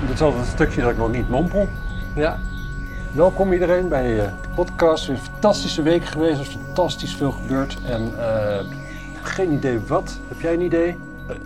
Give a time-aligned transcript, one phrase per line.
[0.00, 1.68] Dit is altijd een stukje dat ik nog niet mompel.
[2.14, 2.38] Ja.
[3.12, 5.08] Welkom iedereen bij eh, de podcast.
[5.08, 6.34] Een fantastische week geweest.
[6.34, 7.78] Er is fantastisch veel gebeurd.
[7.86, 8.64] En eh,
[9.22, 10.18] geen idee wat.
[10.28, 10.96] Heb jij een idee?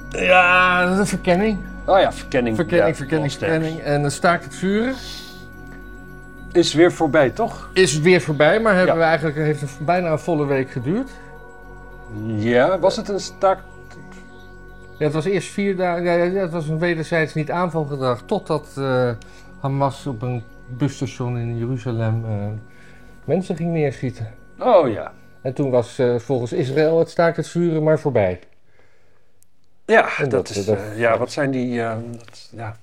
[0.09, 1.59] Ja, dat is een verkenning.
[1.85, 2.57] Oh ja, verkenning.
[2.57, 3.78] Verkenning, Ja, verkenning, verkenning.
[3.81, 4.94] En dan staakt het vuren.
[6.53, 7.69] Is weer voorbij, toch?
[7.72, 9.01] Is weer voorbij, maar hebben Ja.
[9.01, 11.10] we eigenlijk, heeft het bijna een volle week geduurd.
[12.26, 13.58] Ja, was het een staak?
[15.01, 18.23] Ja, het was eerst vier dagen, ja, het was een wederzijds niet aanvalgedrag.
[18.23, 19.10] Totdat eh,
[19.60, 22.46] Hamas op een busstation in Jeruzalem eh,
[23.24, 24.34] mensen ging neerschieten.
[24.58, 25.12] Oh ja.
[25.42, 28.41] En toen was eh, volgens Israël het staakt het vuren maar voorbij.
[29.86, 30.64] Ja, dat, dat- is.
[30.64, 31.80] dat- ja, wat zijn die.
[31.82, 32.77] eh, dat, ja.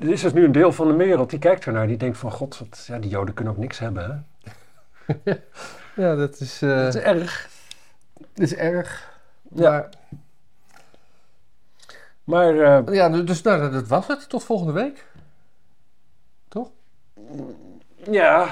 [0.00, 1.86] Er is dus nu een deel van de wereld die kijkt ernaar.
[1.86, 4.26] Die denkt van: God, wat, ja, die Joden kunnen ook niks hebben.
[5.06, 5.14] Hè?
[5.96, 7.48] Ja, dat is, Dat is erg.
[8.18, 9.18] dat is erg.
[9.54, 9.70] Ja.
[9.70, 9.88] Maar,
[12.24, 14.28] Maar eh, ja, dus nou, dat was het.
[14.28, 15.06] Tot volgende week.
[16.48, 16.70] Toch?
[18.10, 18.48] ja.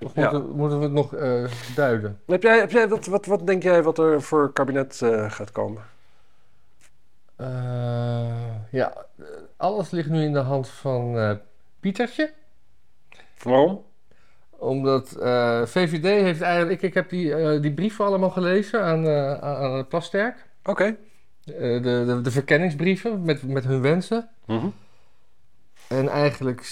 [0.00, 0.30] Of Ja.
[0.30, 2.20] moeten, moeten we het nog eh, duiden?
[2.26, 5.52] Heb jij, heb jij, wat, wat, wat denk jij wat er voor kabinet eh, gaat
[5.52, 5.82] komen?
[8.70, 9.06] Ja,
[9.56, 11.38] alles ligt nu in de hand van
[11.80, 12.32] Pietertje.
[13.42, 13.84] Waarom?
[14.50, 15.08] Omdat
[15.70, 16.82] VVD heeft eigenlijk...
[16.82, 20.46] Ik, ik heb die, eh, die brieven allemaal gelezen aan, eh aan, Plasterk.
[20.64, 20.96] Oké.
[21.58, 24.28] De, de, de verkenningsbrieven met, met hun wensen.
[24.46, 24.66] Mhm.
[25.88, 26.62] En eigenlijk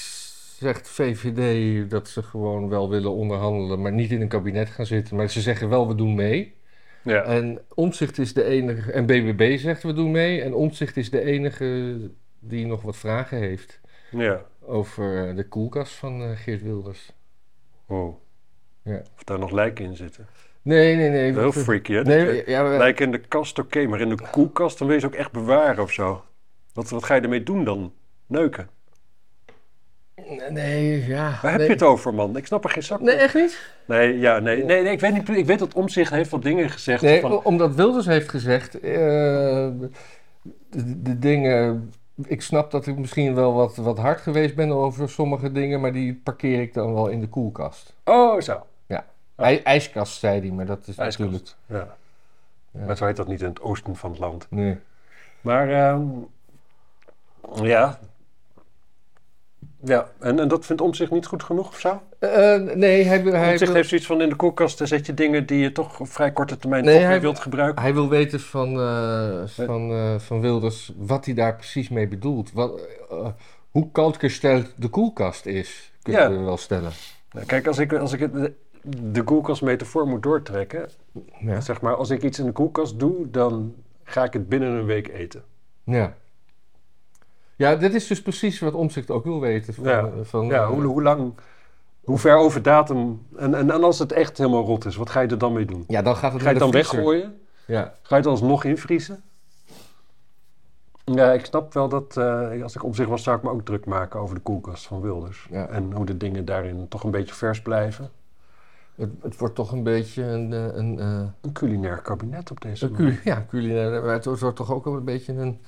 [0.58, 3.82] zegt VVD dat ze gewoon wel willen onderhandelen...
[3.82, 5.16] maar niet in een kabinet gaan zitten.
[5.16, 6.54] Maar ze zeggen wel, we doen mee.
[7.02, 7.22] Ja.
[7.22, 8.92] En Omzicht is de enige...
[8.92, 10.42] En BBB zegt, we doen mee.
[10.42, 11.96] En Omzicht is de enige
[12.38, 13.80] die nog wat vragen heeft...
[14.10, 14.44] ja.
[14.60, 17.12] over eh, de koelkast van eh, Geert Wilders.
[17.86, 18.14] Wow.
[18.82, 19.02] Ja.
[19.14, 20.26] Of daar nog lijken in zitten.
[20.68, 21.32] Nee, nee, nee.
[21.32, 22.02] Heel freaky, hè?
[22.02, 25.06] Nee, ja, Lijken in de kast, oké, maar in de koelkast, dan wil je ze
[25.06, 26.24] ook echt bewaren of zo.
[26.72, 27.92] Wat, wat ga je ermee doen dan?
[28.26, 28.68] Neuken.
[30.50, 31.38] nee, ja.
[31.42, 32.36] Waar heb je het over, man?
[32.36, 33.72] Ik snap er geen zak Nee, echt niet?
[33.86, 35.28] Nee, ja, nee, nee, nee, ik weet niet.
[35.28, 37.02] Ik weet dat Omzicht heeft wat dingen gezegd.
[37.02, 38.80] Nee, van, omdat Wilders heeft gezegd...
[38.80, 38.90] eh,
[40.70, 41.92] de, de dingen...
[42.26, 45.80] Ik snap dat ik misschien wel wat, wat hard geweest ben over sommige dingen...
[45.80, 47.94] maar die parkeer ik dan wel in de koelkast.
[48.04, 48.62] Oh, zo.
[49.38, 51.18] Ij- ijskast, zei hij, maar dat is Ijskast.
[51.30, 51.56] natuurlijk...
[51.66, 51.96] Ja.
[52.80, 52.86] Ja.
[52.86, 54.46] Maar zo heet dat niet in het oosten van het land.
[54.50, 54.78] Nee.
[55.40, 56.02] Maar, ehm,
[57.62, 57.98] ja.
[59.84, 62.02] Ja, en, en dat vindt Omzicht niet goed genoeg of zo?
[62.18, 63.22] Eh, nee, hij, hij,
[63.58, 66.32] wil, heeft zoiets van in de koelkast, zet je dingen die je toch op vrij
[66.32, 67.82] korte termijn Nee, toch hij- wilt gebruiken.
[67.82, 72.52] hij wil weten van, eh, van, eh, van Wilders wat hij daar precies mee bedoelt.
[72.52, 73.26] Wat, eh,
[73.70, 76.30] hoe koudgesteld de koelkast is, kunnen Ja.
[76.30, 76.92] we wel stellen.
[77.32, 80.88] Nou, kijk, als ik, als ik het, de, koelkastmetafoor moet doortrekken,
[81.38, 81.60] Ja.
[81.60, 83.74] zeg maar, als ik iets in de koelkast doe, dan
[84.04, 85.42] ga ik het binnen een week eten.
[85.84, 86.14] Ja.
[87.56, 89.74] Ja, dit is dus precies wat Omzicht ook wil weten.
[89.74, 90.10] Van, Ja.
[90.22, 91.32] van, Ja, eh, hoe, hoe lang,
[92.04, 95.20] hoe ver over datum, en, en, en als het echt helemaal rot is, wat ga
[95.20, 95.84] je er dan mee doen?
[95.88, 96.94] ja, dan gaat het Ga je het dan vriezer.
[96.96, 97.40] weggooien?
[97.66, 97.82] Ja.
[98.02, 99.22] Ga je het alsnog invriezen?
[101.04, 103.64] Ja, ik snap wel dat eh, als ik op zich was, zou ik me ook
[103.64, 105.46] druk maken over de koelkast van Wilders.
[105.50, 105.66] Ja.
[105.68, 108.10] En hoe de dingen daarin toch een beetje vers blijven.
[108.98, 110.52] Het, het wordt toch een beetje een...
[110.52, 113.20] eh, een, eh, Een culinair kabinet op deze manier.
[113.24, 114.02] ja, culinair.
[114.02, 115.60] maar Het wordt toch ook wel een beetje een,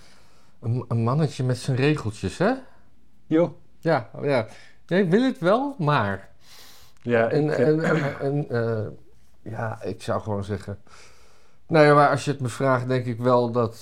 [0.61, 2.53] een, een mannetje met zijn regeltjes, hè?
[3.27, 3.57] Jo.
[3.79, 4.47] Ja, ja.
[4.87, 6.29] Wil het wel, maar...
[7.03, 8.87] Ja, En, ik, en, en, en, eh,
[9.43, 10.79] ja, ik zou gewoon zeggen.
[11.67, 13.81] Nou ja, maar als je het me vraagt, denk ik wel dat,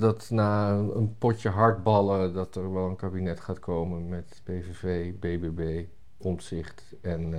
[0.00, 2.32] dat na een potje hardballen.
[2.34, 5.84] dat er wel een kabinet gaat komen met PVV, BBB,
[6.18, 7.34] Omtzigt en,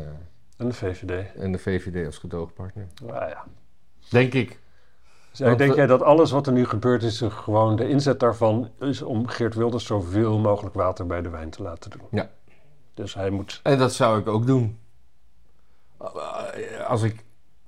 [0.57, 1.35] en de VVD.
[1.35, 2.87] en de VVD als gedoogpartner.
[3.03, 3.45] Nou ja.
[4.09, 4.59] Denk ik.
[5.31, 7.89] Dus Want, denk eh, jij dat alles wat er nu gebeurt is er gewoon de
[7.89, 12.07] inzet daarvan is om Geert Wilders zoveel mogelijk water bij de wijn te laten doen?
[12.11, 12.29] Ja.
[12.93, 13.59] Dus hij moet.
[13.63, 14.79] En dat zou ik ook doen.
[16.87, 17.23] Als ik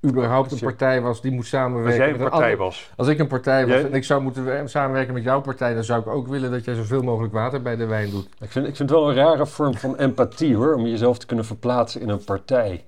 [0.06, 1.96] überhaupt een Als partij was die moet Als samenwerken.
[2.00, 2.90] jij een partij was.
[2.96, 5.74] Als ik een partij was Jij- en ik zou moeten we- samenwerken met jouw partij,
[5.74, 8.28] dan zou ik ook willen dat jij zoveel mogelijk water bij de wijn doet.
[8.40, 11.26] Ik vind, ik vind het wel een rare vorm van empathie hoor, om jezelf te
[11.26, 12.84] kunnen verplaatsen in een partij.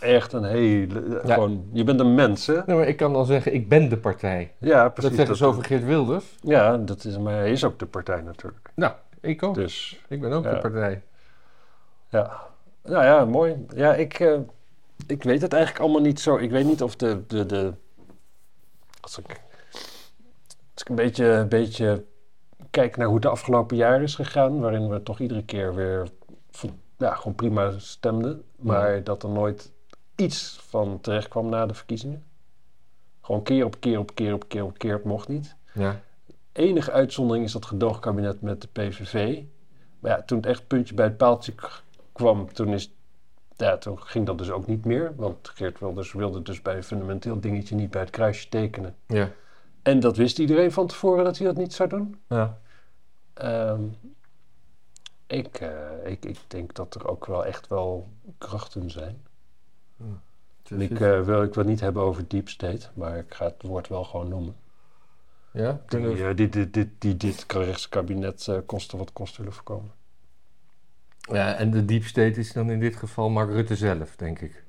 [0.00, 1.20] Echt een hele.
[1.24, 1.34] Ja.
[1.34, 2.60] Gewoon, je bent een mens, hè?
[2.66, 4.52] Nee, maar ik kan dan zeggen, ik ben de partij.
[4.58, 5.10] Ja, precies.
[5.10, 6.24] dat zeggen ze over Geert Wilders.
[6.40, 8.70] Ja, dat is, maar hij is ook de partij natuurlijk.
[8.74, 9.54] Nou, ik ook.
[9.54, 10.50] Dus Ik ben ook Ja.
[10.54, 11.02] de partij.
[12.08, 12.30] ja.
[12.84, 13.66] Nou ja, mooi.
[13.74, 14.32] Ja, ik, eh,
[15.06, 16.36] ik weet het eigenlijk allemaal niet zo.
[16.36, 17.22] Ik weet niet of de.
[17.26, 17.74] de, de
[19.00, 19.40] als, ik,
[20.72, 22.04] als ik een beetje, een beetje
[22.70, 26.08] kijk naar hoe het de afgelopen jaar is gegaan, waarin we toch iedere keer weer
[26.98, 29.72] ja, gewoon prima stemden, maar dat er nooit
[30.16, 32.24] iets van terecht kwam na de verkiezingen.
[33.20, 35.56] Gewoon keer op keer op keer op keer op keer, het mocht niet.
[35.74, 36.00] Ja.
[36.52, 39.42] enige uitzondering is dat gedoogkabinet met de PVV.
[39.98, 41.54] Maar ja, toen het echt puntje bij het paaltje
[42.12, 42.94] kwam, toen, is,
[43.60, 45.12] ja, toen ging dat dus ook niet meer.
[45.16, 48.96] Want Geert Wilders wilde dus bij een fundamenteel dingetje niet bij het kruisje tekenen.
[49.06, 49.30] Ja.
[49.82, 52.20] En dat wist iedereen van tevoren dat hij dat niet zou doen.
[52.28, 52.58] ja.
[53.34, 53.82] Ehm,
[55.26, 58.08] ik, eh, ik, ik denk dat er ook wel echt wel
[58.38, 59.22] krachten zijn.
[60.68, 63.44] En ik, eh, wil, ik wil het niet hebben over deep state, maar ik ga
[63.44, 64.56] het woord wel gewoon noemen.
[65.52, 65.80] ja?
[65.86, 69.92] Die, eh, die, die dit rechtse kabinet eh, kosten wat kost willen voorkomen.
[71.32, 74.64] Ja, en de deep state is dan in dit geval Mark Rutte zelf, denk ik.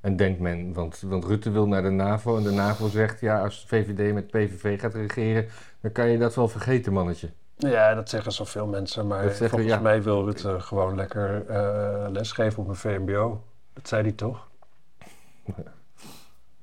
[0.00, 3.42] En denkt men, want, want Rutte wil naar de NAVO en de NAVO zegt, ja,
[3.42, 5.46] als VVD met PVV gaat regeren,
[5.80, 7.30] dan kan je dat wel vergeten, mannetje.
[7.56, 9.80] Ja, dat zeggen zoveel mensen, maar Dat zeggen, volgens ja.
[9.80, 13.42] mij wil Rutte gewoon lekker eh, lesgeven op een VMBO.
[13.72, 14.48] Dat zei hij toch?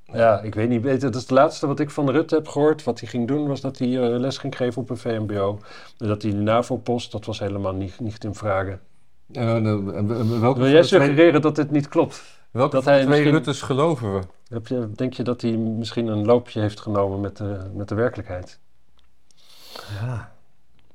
[0.04, 0.84] Ja, ik weet niet.
[0.84, 2.84] Het is het laatste wat ik van Rutte heb gehoord.
[2.84, 5.60] Wat hij ging doen, was dat hij eh, les ging geven op een VMBO.
[5.98, 8.82] En dat hij de NAVO-post, dat was helemaal niet, niet in vragen.
[9.34, 9.84] Uh, nou,
[10.40, 12.24] welke Wil jij twee, suggereren dat dit niet klopt?
[12.52, 14.22] welke dat hij twee misschien- Ruttes geloven we?
[14.48, 17.96] Heb je, denk je dat hij misschien een loopje heeft genomen met de, met de
[17.96, 18.60] werkelijkheid?
[20.02, 20.32] Ja.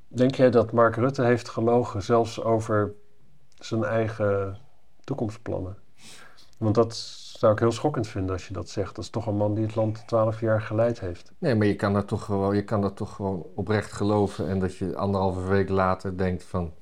[0.09, 2.93] Denk jij dat Mark Rutte heeft gelogen, zelfs over
[3.59, 4.59] zijn eigen
[5.05, 5.77] toekomstplannen?
[6.59, 6.97] Want dat
[7.39, 8.95] zou ik heel schokkend vinden als je dat zegt.
[8.95, 11.33] Dat is toch een man die het land twaalf jaar geleid heeft.
[11.39, 14.59] Nee, maar je kan, dat toch gewoon, je kan dat toch gewoon oprecht geloven en
[14.59, 16.73] dat je anderhalve week later denkt van,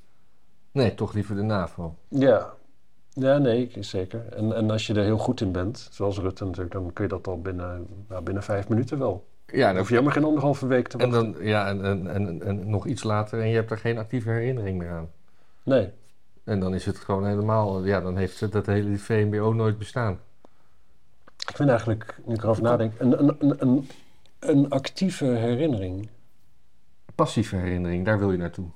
[0.76, 1.94] nee, toch liever de NAVO.
[2.08, 2.54] Ja,
[3.10, 4.26] ja nee, zeker.
[4.32, 7.10] En, en als je er heel goed in bent, zoals Rutte natuurlijk, dan kun je
[7.10, 9.26] dat al binnen, nou, binnen vijf minuten wel.
[9.46, 11.32] Ja, Dan hoef je helemaal geen anderhalve week te En, wachten.
[11.32, 14.30] dan, ja, en, en, en, en nog iets later en je hebt er geen actieve
[14.30, 15.08] herinnering meer aan.
[15.62, 15.90] Nee.
[16.44, 20.18] En dan is het gewoon helemaal, ja, dan heeft dat hele VMBO nooit bestaan.
[21.48, 23.88] Ik vind eigenlijk, nu ik erover nadenk, een, een, een,
[24.38, 26.08] een actieve herinnering.
[27.14, 28.66] Passieve herinnering, daar wil je naartoe.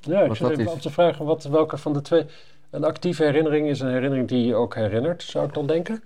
[0.00, 0.70] Ja, ik zit dat even is?
[0.70, 2.26] af te vragen wat, welke van de twee.
[2.70, 6.02] Een actieve herinnering is een herinnering die je ook herinnert, zou ik dan denken.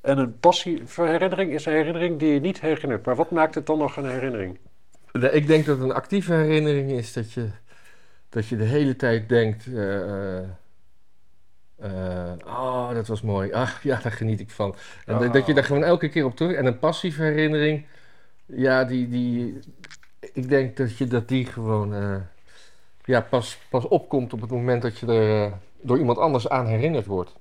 [0.00, 3.06] En een passieve herinnering is een herinnering die je niet herinnert.
[3.06, 4.58] Maar wat maakt het dan nog een herinnering?
[5.12, 7.48] De- Ik denk dat een actieve herinnering is dat je,
[8.28, 10.44] dat je de hele tijd denkt: eh, eh,
[11.78, 13.52] eh, oh, dat was mooi.
[13.52, 14.74] Ach ja, daar geniet ik van.
[15.06, 16.56] En dat- dat je daar gewoon elke keer op terug.
[16.56, 17.86] En een passieve herinnering,
[18.46, 19.58] ja, die, die,
[20.32, 22.16] ik denk dat je dat die gewoon eh,
[23.04, 26.66] ja, pas, pas opkomt op het moment dat je er eh, door iemand anders aan
[26.66, 27.32] herinnerd wordt.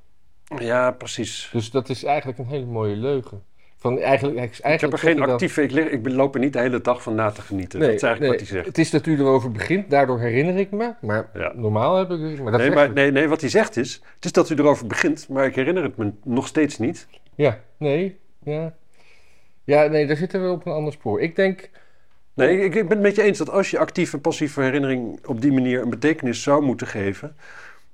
[0.58, 1.50] Ja, precies.
[1.52, 3.44] Dus dat is eigenlijk een hele mooie leugen.
[3.78, 5.64] Van eigenlijk, eigenlijk ik heb er geen actieve.
[5.64, 7.80] Ik, ik loop er niet de hele dag van na te genieten.
[7.80, 8.66] dat is eigenlijk nee, wat hij zegt.
[8.66, 10.94] Het is dat u erover begint, daardoor herinner ik me.
[11.02, 11.52] Maar Ja.
[11.56, 12.42] normaal heb ik...
[12.42, 14.02] Maar dat Nee, maar, nee, nee, wat hij zegt is.
[14.16, 17.08] Het is dat u erover begint, maar ik herinner het me nog steeds niet.
[17.36, 18.74] Ja, nee, ja.
[19.64, 21.22] Ja, nee, daar zitten we op een ander spoor.
[21.22, 21.70] Ik denk...
[22.34, 25.26] Nee, ik, ik ben het met je eens dat als je actieve en passieve herinnering
[25.26, 27.36] op die manier een betekenis zou moeten geven,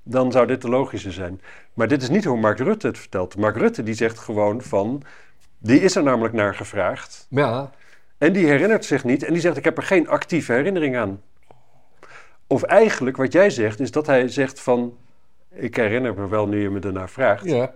[0.02, 1.40] dan zou dit de logische zijn.
[1.74, 3.36] Maar dit is niet hoe Mark Rutte het vertelt.
[3.36, 5.02] Mark Rutte die zegt gewoon van,
[5.58, 7.70] die is er namelijk naar gevraagd Ja,
[8.18, 11.22] en die herinnert zich niet en die zegt ik heb er geen actieve herinnering aan.
[12.46, 14.96] Of eigenlijk wat jij zegt is dat hij zegt van,
[15.50, 17.74] ik herinner me wel nu je me ernaar vraagt, ja.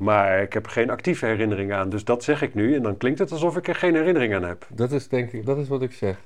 [0.00, 1.88] Maar ik heb er geen actieve herinnering aan.
[1.88, 4.42] Dus dat zeg ik nu en dan klinkt het alsof ik er geen herinnering aan
[4.44, 4.66] heb.
[4.72, 6.16] Dat is denk ik, dat is wat ik zeg.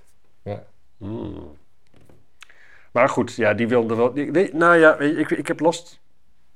[0.99, 1.57] Hmm.
[2.93, 4.13] Maar goed, ja, die wilde wel.
[4.13, 6.01] die- nou ja, ik, ik heb last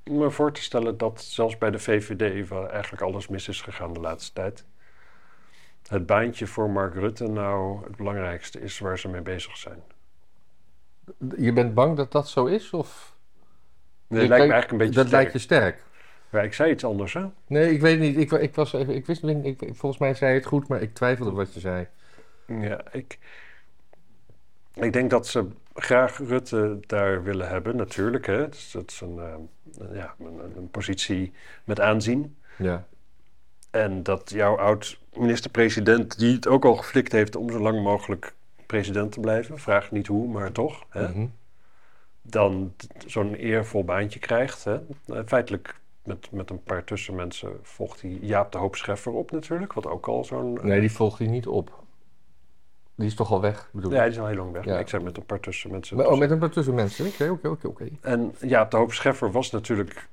[0.04, 3.92] me voor te stellen dat zelfs bij de VVD waar eigenlijk alles mis is gegaan
[3.92, 4.64] de laatste tijd.
[5.88, 9.82] Het baantje voor Mark Rutte nou het belangrijkste is waar ze mee bezig zijn.
[11.36, 12.70] Je bent bang dat dat zo is?
[12.72, 13.16] Of...
[14.06, 15.22] Nee, Je lijkt me eigenlijk een beetje Dat sterk.
[15.22, 15.84] lijkt je sterk.
[16.30, 17.24] Ja, ik zei iets anders, hè?
[17.46, 18.16] Nee, ik weet niet.
[18.16, 18.94] Ik, ik was even...
[18.94, 19.44] Ik wist niet...
[19.44, 21.86] Ik, volgens mij zei je het goed, maar ik twijfelde wat je zei.
[22.46, 23.18] Ja, ik,
[24.74, 28.26] ik denk dat ze graag Rutte daar willen hebben, natuurlijk.
[28.26, 28.48] Hè?
[28.48, 31.32] Dus dat is een, eh, ja, een, een positie
[31.64, 32.36] met aanzien.
[32.56, 32.86] Ja.
[33.70, 38.34] En dat jouw oud-minister-president, die het ook al geflikt heeft om zo lang mogelijk
[38.66, 41.26] president te blijven, vraag niet hoe, maar toch, hè, Mhm.
[42.22, 42.74] dan
[43.06, 44.64] zo'n eervol baantje krijgt.
[44.64, 44.74] Hè.
[45.06, 45.74] Eh, Feitelijk
[46.08, 50.08] met, met een paar tussenmensen volgt hij Jaap de Hoop Scheffer op natuurlijk, wat ook
[50.08, 50.58] al zo'n...
[50.62, 51.82] Nee, die volgt hij niet op.
[52.94, 54.64] Die is toch al weg, bedoel Ja, hij is al heel lang weg.
[54.64, 54.78] Ja.
[54.78, 55.96] Ik zei met een paar tussenmensen.
[55.96, 57.06] Maar- Oh, met een paar tussenmensen.
[57.06, 57.88] Oké, oké, oké, oké.
[58.00, 60.08] En Jaap de Hoop Scheffer was natuurlijk,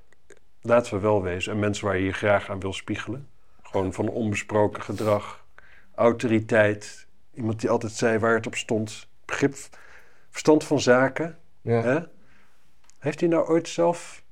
[0.61, 3.27] laten we wel wezen, een mens waar je je graag aan wil spiegelen.
[3.63, 5.45] Gewoon van onbesproken gedrag,
[5.95, 7.07] autoriteit.
[7.33, 9.07] Iemand die altijd zei waar het op stond.
[9.25, 9.55] Begrip,
[10.29, 11.37] verstand van zaken.
[11.61, 11.81] Ja.
[11.81, 11.99] Hè?
[12.99, 14.23] Heeft hij nou ooit zelf,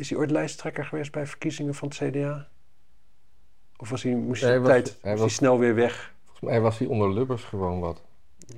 [0.00, 2.48] is hij ooit lijsttrekker geweest bij verkiezingen van het CDA?
[3.76, 6.14] Of was hij, moest hij, was- tijd, hij was hij snel weer weg?
[6.24, 8.02] Volgens mij was hij onder Lubbers gewoon wat.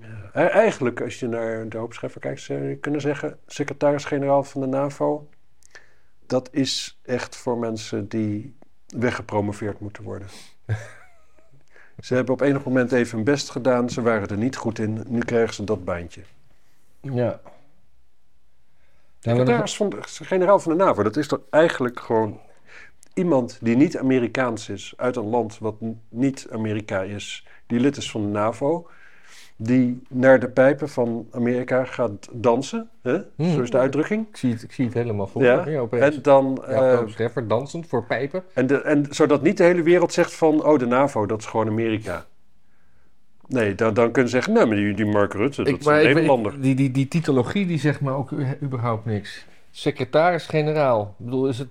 [0.00, 0.30] Ja.
[0.32, 3.38] E- Eigenlijk, als je naar de hoopscheffer kijkt, zou je kunnen zeggen...
[3.46, 5.28] secretaris-generaal van de NAVO...
[6.26, 8.56] dat is echt voor mensen die
[8.86, 10.28] weggepromoveerd moeten worden.
[11.98, 13.90] ze hebben op enig moment even hun best gedaan.
[13.90, 15.04] Ze waren er niet goed in.
[15.08, 16.22] Nu krijgen ze dat baantje.
[17.00, 17.40] Ja.
[19.22, 22.40] Secretaris van de, generaal van de NAVO, dat is toch eigenlijk gewoon
[23.14, 25.74] iemand die niet Amerikaans is, uit een land wat
[26.08, 28.88] niet Amerika is, die lid is van de NAVO,
[29.56, 33.18] die naar de pijpen van Amerika gaat dansen, hè?
[33.36, 33.52] Hmm.
[33.54, 34.28] zo is de uitdrukking.
[34.28, 35.70] ik, zie het, ik zie het helemaal voor Ja, me.
[35.70, 35.86] Ja.
[35.98, 38.44] En, dan, ja, Scheffer dansend voor pijpen.
[38.54, 41.46] en, de, en zodat niet de hele wereld zegt van, oh de NAVO, dat is
[41.46, 42.26] gewoon Amerika.
[43.52, 45.92] Nee, dan, dan kunnen ze zeggen, nee, maar die, die Mark Rutte, dat is een
[45.92, 46.60] Nederlander.
[46.60, 48.30] die, die, die titologie die zegt me ook
[48.62, 49.46] überhaupt niks.
[49.70, 51.14] Secretaris-generaal.
[51.18, 51.68] Ik bedoel, is het...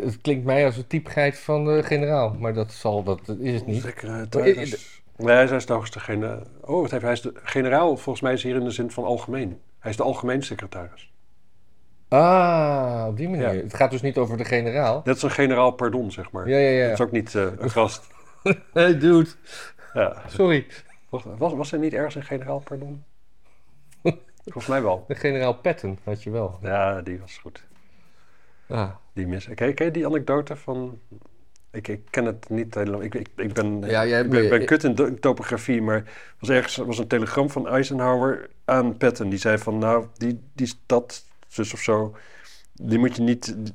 [0.00, 2.36] Het klinkt mij als een typigheid van de generaal.
[2.38, 3.82] Maar dat, zal, dat, is het niet.
[3.82, 5.02] Secretaris.
[5.16, 6.42] Nee, hij is de hoogste generaal.
[6.60, 7.12] Oh, wat heeft hij?
[7.12, 9.60] is de generaal, volgens mij is hier in de zin van algemeen.
[9.78, 11.12] Hij is de algemeen secretaris.
[12.08, 13.54] Ah, op die manier.
[13.54, 13.62] Ja.
[13.62, 15.00] Het gaat dus niet over de generaal.
[15.04, 16.48] Dat is een generaal pardon, zeg maar.
[16.48, 16.82] Ja, ja, ja.
[16.88, 18.06] Dat is ook niet eh, een gast.
[18.72, 19.28] Hey, dude.
[19.94, 20.22] Ja.
[20.28, 20.66] Sorry.
[21.08, 23.04] Wacht, Was, was er niet ergens een generaal pardon?
[24.44, 25.04] Volgens mij wel.
[25.08, 26.58] De generaal Patton had je wel.
[26.62, 27.64] Ja, die was goed.
[28.68, 28.90] Ah.
[29.12, 29.48] Die mis.
[29.54, 31.00] Ken, ken je die anekdote van...
[31.70, 33.02] Ik, ik ken het niet helemaal.
[33.02, 35.82] Ik, ik, ik ben, Ja, jij ik ben, ik ben ben- kut in do- topografie,
[35.82, 39.28] maar er was ergens er was een telegram van Eisenhower aan Patton.
[39.28, 42.16] Die zei van, nou, die, die stad, zus of zo,
[42.72, 43.74] die moet je niet, die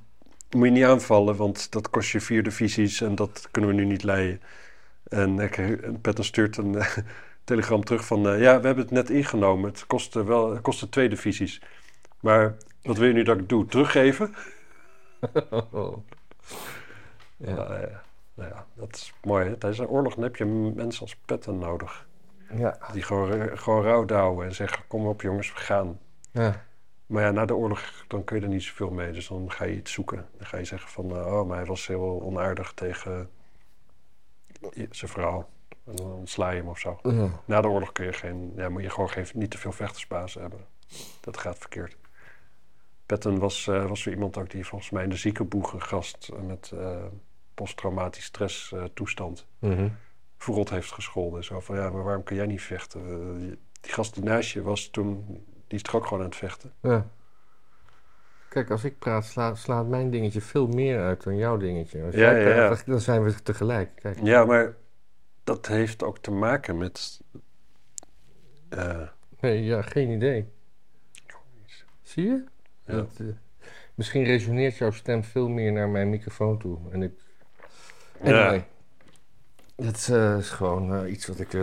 [0.59, 3.85] moet je niet aanvallen, want dat kost je vier divisies en dat kunnen we nu
[3.85, 4.41] niet leiden.
[5.09, 6.97] En, ik, en Patton stuurt een eh,
[7.43, 9.69] telegram terug van, eh, ja, we hebben het net ingenomen.
[9.69, 11.61] Het kostte wel, het kostte twee divisies.
[12.19, 13.65] Maar wat wil je nu dat ik doe?
[13.65, 14.35] Teruggeven?
[15.71, 15.97] Oh.
[17.39, 17.55] Ja.
[17.55, 17.95] Ja, eh,
[18.33, 19.45] nou ja, dat is mooi.
[19.45, 19.57] Hè?
[19.57, 20.45] Tijdens een oorlog heb je
[20.75, 22.07] mensen als Patton nodig.
[22.55, 22.77] Ja.
[22.93, 25.99] Die gewoon, gewoon rouwdouwen en zeggen: Kom op, jongens, we gaan.
[26.31, 26.65] ja.
[27.05, 29.11] Maar ja, na de oorlog dan kun je er niet zoveel mee.
[29.11, 30.25] Dus dan ga je iets zoeken.
[30.37, 33.29] Dan ga je zeggen: van, eh, Oh, maar hij was heel onaardig tegen
[34.91, 35.49] zijn vrouw.
[35.85, 36.99] En dan ontsla je hem of zo.
[37.03, 37.29] Ja.
[37.45, 40.41] Na de oorlog kun je geen, ja, moet je gewoon geen, niet te veel vechtersbazen
[40.41, 40.65] hebben.
[41.21, 41.97] Dat gaat verkeerd.
[43.05, 46.71] Patton was, eh, was weer iemand ook die volgens mij in de ziekenboegen gast met
[46.73, 47.03] eh,
[47.53, 49.89] posttraumatisch stress eh, toestand Mhm.
[50.37, 51.43] verrot heeft gescholden.
[51.43, 53.01] Zo van, ja, maar waarom kun jij niet vechten?
[53.01, 55.25] Eh, die- die gast die naast je was toen,
[55.67, 56.73] die is toch ook gewoon aan het vechten?
[56.81, 57.05] Ja.
[58.57, 62.03] Kijk, als ik praat, sla- slaat mijn dingetje veel meer uit dan jouw dingetje.
[62.03, 62.67] Als Ja, jij ja, ja.
[62.67, 63.89] praat, dan zijn we tegelijk.
[63.95, 64.19] Kijk.
[64.23, 64.75] Ja, maar
[65.43, 67.21] dat heeft ook te maken met...
[68.69, 69.07] eh,
[69.39, 70.49] Nee, ja, geen idee.
[72.01, 72.43] Zie je?
[72.85, 72.93] Ja.
[72.93, 73.25] Dat, eh,
[73.95, 76.77] misschien resoneert jouw stem veel meer naar mijn microfoon toe.
[76.91, 77.11] En ik...
[78.21, 78.67] Anyway.
[79.75, 81.53] Dat eh, is gewoon iets wat ik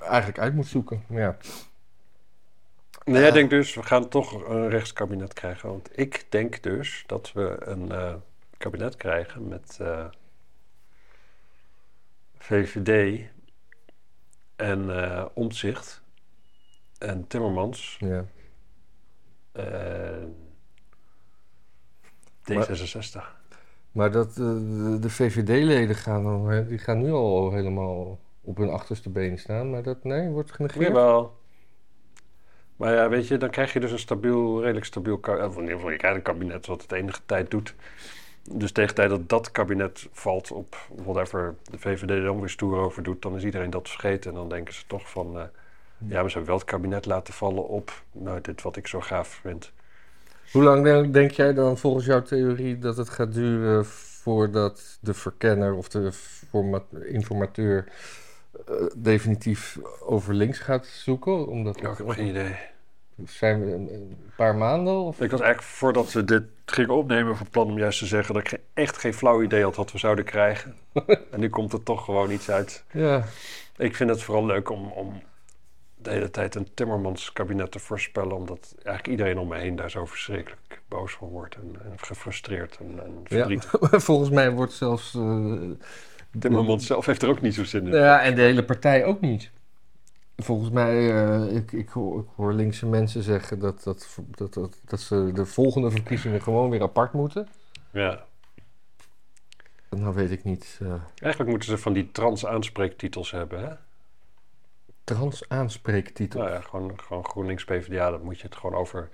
[0.00, 1.02] eigenlijk uit moet zoeken.
[1.08, 1.36] Maar Ja.
[3.04, 5.68] Nee, jij denkt dus, we gaan toch een rechtskabinet krijgen.
[5.68, 8.14] Want ik denk dus dat we een eh,
[8.58, 10.06] kabinet krijgen met eh,
[12.38, 13.22] VVD
[14.56, 16.02] en eh Omtzigt
[16.98, 18.24] en Timmermans ja.
[19.52, 20.36] en
[22.52, 23.22] D66.
[23.92, 29.10] Maar dat, eh, de, de VVD-leden gaan, die gaan nu al helemaal op hun achterste
[29.10, 29.70] benen staan.
[29.70, 30.86] Maar dat, nee, wordt genegeerd.
[30.86, 31.42] Jawel.
[32.76, 35.52] Maar ja, weet je, dan krijg je dus een stabiel, redelijk stabiel kabinet.
[35.52, 37.74] In ieder geval, je krijgt een kabinet wat het enige tijd doet.
[38.50, 42.48] Dus tegen de tijd dat dat kabinet valt op whatever de VVD er dan weer
[42.48, 44.30] stoer over doet, dan is iedereen dat vergeten.
[44.30, 45.42] En dan denken ze toch van, eh,
[45.98, 49.00] ja, maar ze hebben wel het kabinet laten vallen op, nou, dit wat ik zo
[49.00, 49.72] gaaf vind.
[50.52, 55.74] Hoe lang denk, jij dan volgens jouw theorie dat het gaat duren voordat de verkenner
[55.74, 57.84] of de forma- informateur
[58.66, 61.46] eh, definitief over links gaat zoeken?
[61.46, 62.56] Omdat Ja, ik heb geen idee.
[63.26, 64.94] zijn we een, een paar maanden?
[64.94, 65.20] Of?
[65.20, 68.52] Ik was eigenlijk, voordat we dit gingen opnemen, van plan om juist te zeggen dat
[68.52, 70.76] ik echt geen flauw idee had wat we zouden krijgen.
[71.30, 72.84] en nu komt er toch gewoon iets uit.
[72.92, 73.24] Ja,
[73.76, 75.22] Ik vind het vooral leuk om, om
[75.94, 79.90] de hele tijd een Timmermans kabinet te voorspellen, omdat eigenlijk iedereen om me heen daar
[79.90, 83.36] zo verschrikkelijk boos van wordt en, en gefrustreerd en, en ja.
[83.36, 83.74] verdrietig.
[84.04, 85.14] volgens mij wordt zelfs.
[85.14, 85.70] eh,
[86.38, 87.88] Timmermans zelf heeft er ook niet zo zin in.
[87.90, 89.50] Nou ja, en de hele partij ook niet.
[90.36, 94.80] Volgens mij, eh, ik, ik, hoor, ik hoor linkse mensen zeggen dat, dat, dat, dat,
[94.84, 97.48] dat ze de volgende verkiezingen gewoon weer apart moeten.
[97.90, 98.24] Ja.
[99.88, 100.78] Dan weet ik niet.
[100.82, 103.74] eh Eigenlijk moeten ze van die trans-aanspreektitels hebben, hè?
[105.04, 106.40] trans-aanspreektitel.
[106.40, 109.08] Nou ja, gewoon, gewoon GroenLinks PvdA, dan moet je het gewoon over,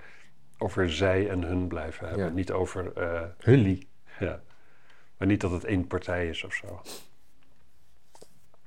[0.59, 2.27] over zij en hun blijven hebben.
[2.27, 2.33] Ja.
[2.33, 2.93] Niet over,
[3.39, 3.87] Hully.
[4.19, 4.41] ja.
[5.17, 6.81] Maar niet dat het één partij is of zo.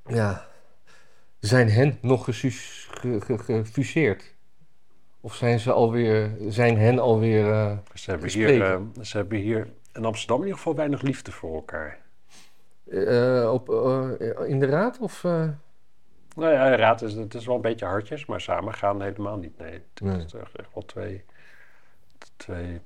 [0.07, 0.45] Ja.
[1.39, 2.25] zijn hen nog
[3.25, 4.33] gefuseerd?
[5.21, 7.51] Of zijn, ze alweer, zijn hen alweer...
[7.51, 11.31] eh, Ze hebben, hier, eh, ze hebben hier in Amsterdam in ieder geval weinig liefde
[11.31, 12.01] voor elkaar.
[12.89, 13.69] eh, op,
[14.47, 14.99] in de raad?
[14.99, 15.23] Of?
[15.23, 19.37] Nou ja, de raad is, het is wel een beetje hartjes, maar samen gaan helemaal
[19.37, 19.57] niet.
[19.57, 20.25] Nee, het Nee.
[20.25, 21.23] is echt echt wel twee,
[22.35, 22.81] twee.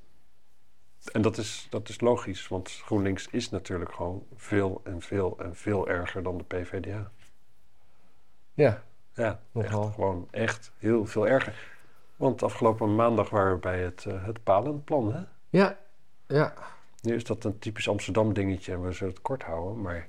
[1.11, 5.55] En dat is, dat is logisch, want GroenLinks is natuurlijk gewoon veel en veel en
[5.55, 7.11] veel erger dan de PVDA.
[8.53, 8.83] Ja,
[9.13, 9.83] Ja, Nogal.
[9.83, 11.75] echt, gewoon echt heel veel erger.
[12.15, 15.13] Want afgelopen maandag waren we bij het, eh, het palenplan.
[15.13, 15.21] Hè?
[15.49, 15.77] ja,
[16.27, 16.53] ja.
[17.01, 20.07] Nu is dat een typisch Amsterdam dingetje en we zullen het kort houden, maar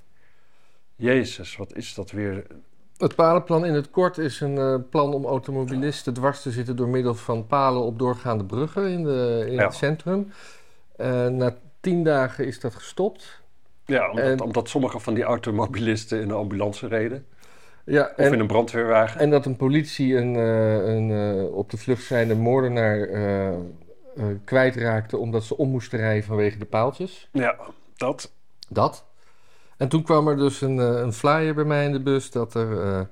[0.97, 2.47] Jezus, wat is dat weer?
[2.97, 6.88] Het palenplan in het kort is een eh, plan om automobilisten dwars te zitten door
[6.88, 9.64] middel van palen op doorgaande bruggen in, de, in Ja.
[9.64, 10.33] het centrum.
[10.99, 13.40] Eh, na tien dagen is dat gestopt.
[13.85, 17.26] Ja, omdat, En- omdat sommige van die automobilisten in een ambulance reden.
[17.85, 19.21] Ja, Of en, in een brandweerwagen.
[19.21, 23.55] en dat een politie een, eh, een eh, op de vlucht zijnde moordenaar eh, eh,
[24.45, 27.28] kwijtraakte omdat ze om moesten rijden vanwege de paaltjes.
[27.33, 27.57] Ja,
[27.97, 28.33] dat.
[28.69, 29.05] Dat.
[29.76, 33.09] En toen kwam er dus een, een flyer bij mij in de bus dat er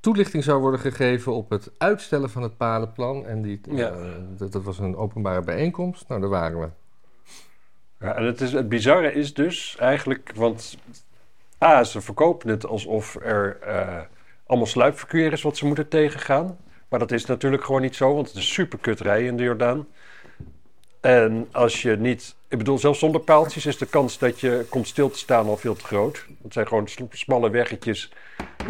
[0.00, 3.26] toelichting zou worden gegeven op het uitstellen van het palenplan.
[3.26, 3.92] En die, Ja.
[4.36, 6.08] dat, dat was een openbare bijeenkomst.
[6.08, 6.68] Nou, daar waren we.
[8.00, 10.78] Ja, en het, bizarre is dus eigenlijk, want
[11.64, 14.00] A, ze verkopen het alsof er eh,
[14.46, 16.58] allemaal sluipverkeer is wat ze moeten tegengaan.
[16.88, 19.42] Maar dat is natuurlijk gewoon niet zo, want het is super kut rijden in de
[19.42, 19.86] Jordaan.
[21.00, 24.86] En als je niet, ik bedoel, zelfs zonder paaltjes is de kans dat je komt
[24.86, 26.26] stil te staan al veel te groot.
[26.42, 28.12] Het zijn gewoon smalle weggetjes.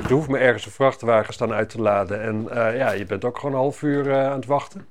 [0.04, 2.22] Er hoeft maar ergens een vrachtwagen staan uit te laden.
[2.22, 4.86] En eh, ja, je bent ook gewoon een half uur eh, aan het wachten.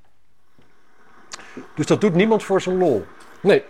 [1.74, 3.04] Dus dat doet niemand voor zijn lol.
[3.40, 3.62] Nee,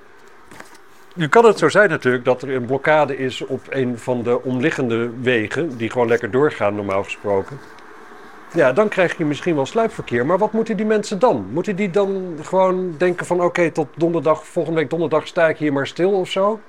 [1.19, 4.43] Nu kan het zo zijn natuurlijk dat er een blokkade is op een van de
[4.43, 7.59] omliggende wegen, die gewoon lekker doorgaan normaal gesproken.
[8.55, 10.27] Ja, dan krijg je misschien wel sluipverkeer.
[10.27, 11.47] Maar wat moeten die mensen dan?
[11.53, 15.73] Moeten die dan gewoon denken van oké, tot donderdag, volgende week donderdag sta ik hier
[15.73, 16.61] maar stil of zo?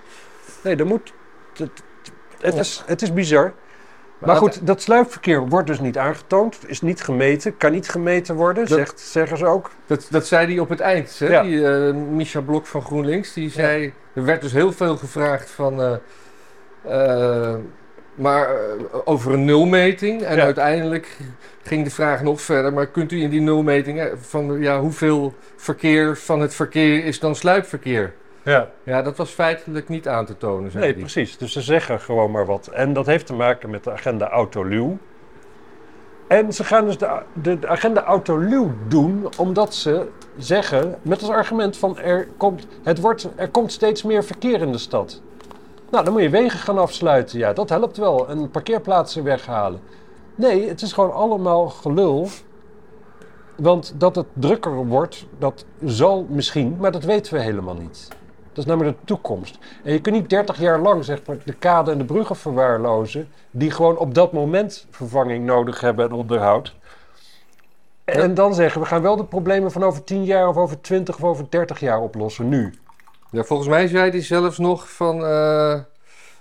[0.64, 1.14] Nee, dat moet.
[1.58, 1.84] Het,
[2.40, 3.54] het, is, het is bizar.
[4.20, 8.68] Maar goed, dat sluipverkeer wordt dus niet aangetoond, is niet gemeten, kan niet gemeten worden,
[8.68, 9.72] Dat- zegt, zeggen ze ook.
[9.86, 11.20] dat, dat zei hij op het eind.
[11.20, 11.28] Hè?
[11.28, 11.42] Ja.
[11.44, 13.34] Die, eh Micha Blok van GroenLinks.
[13.34, 13.94] Die zei...
[14.14, 15.82] Er werd dus heel veel gevraagd van...
[15.82, 15.96] eh,
[17.52, 17.56] eh,
[18.16, 18.50] maar
[19.06, 20.22] over een nulmeting.
[20.22, 20.44] En Ja.
[20.44, 21.18] uiteindelijk
[21.64, 22.74] ging de vraag nog verder.
[22.74, 24.10] Maar kunt u in die nulmeting...
[24.22, 28.14] van ja, hoeveel verkeer van het verkeer is dan sluipverkeer?
[28.44, 28.70] Ja.
[28.84, 30.94] Ja, dat was feitelijk niet aan te tonen, Nee, hij.
[30.94, 31.38] precies.
[31.38, 32.68] Dus ze zeggen gewoon maar wat.
[32.68, 34.98] En dat heeft te maken met de agenda Autoluw.
[36.28, 41.30] En ze gaan dus de, de, de agenda Autoluw doen omdat ze zeggen, met als
[41.30, 45.22] argument van er komt, het wordt, er komt steeds meer verkeer in de stad.
[45.92, 47.40] Nou, dan moet je wegen gaan afsluiten.
[47.40, 48.28] Ja, dat helpt wel.
[48.30, 49.80] En parkeerplaatsen weghalen.
[50.36, 52.28] Nee, het is gewoon allemaal gelul.
[53.56, 58.08] Want dat het drukker wordt, dat zal misschien, maar dat weten we helemaal niet.
[58.60, 59.58] Dat is namelijk de toekomst.
[59.84, 63.28] En je kunt niet 30 jaar lang zeg maar, de kade en de bruggen verwaarlozen,
[63.52, 66.76] die gewoon op dat moment vervanging nodig hebben en onderhoud.
[68.04, 71.16] En dan zeggen we gaan wel de problemen van over 10 jaar of over 20
[71.16, 72.74] of over 30 jaar oplossen nu.
[73.32, 75.26] Ja, volgens mij zei hij zelfs nog van...
[75.26, 75.80] eh,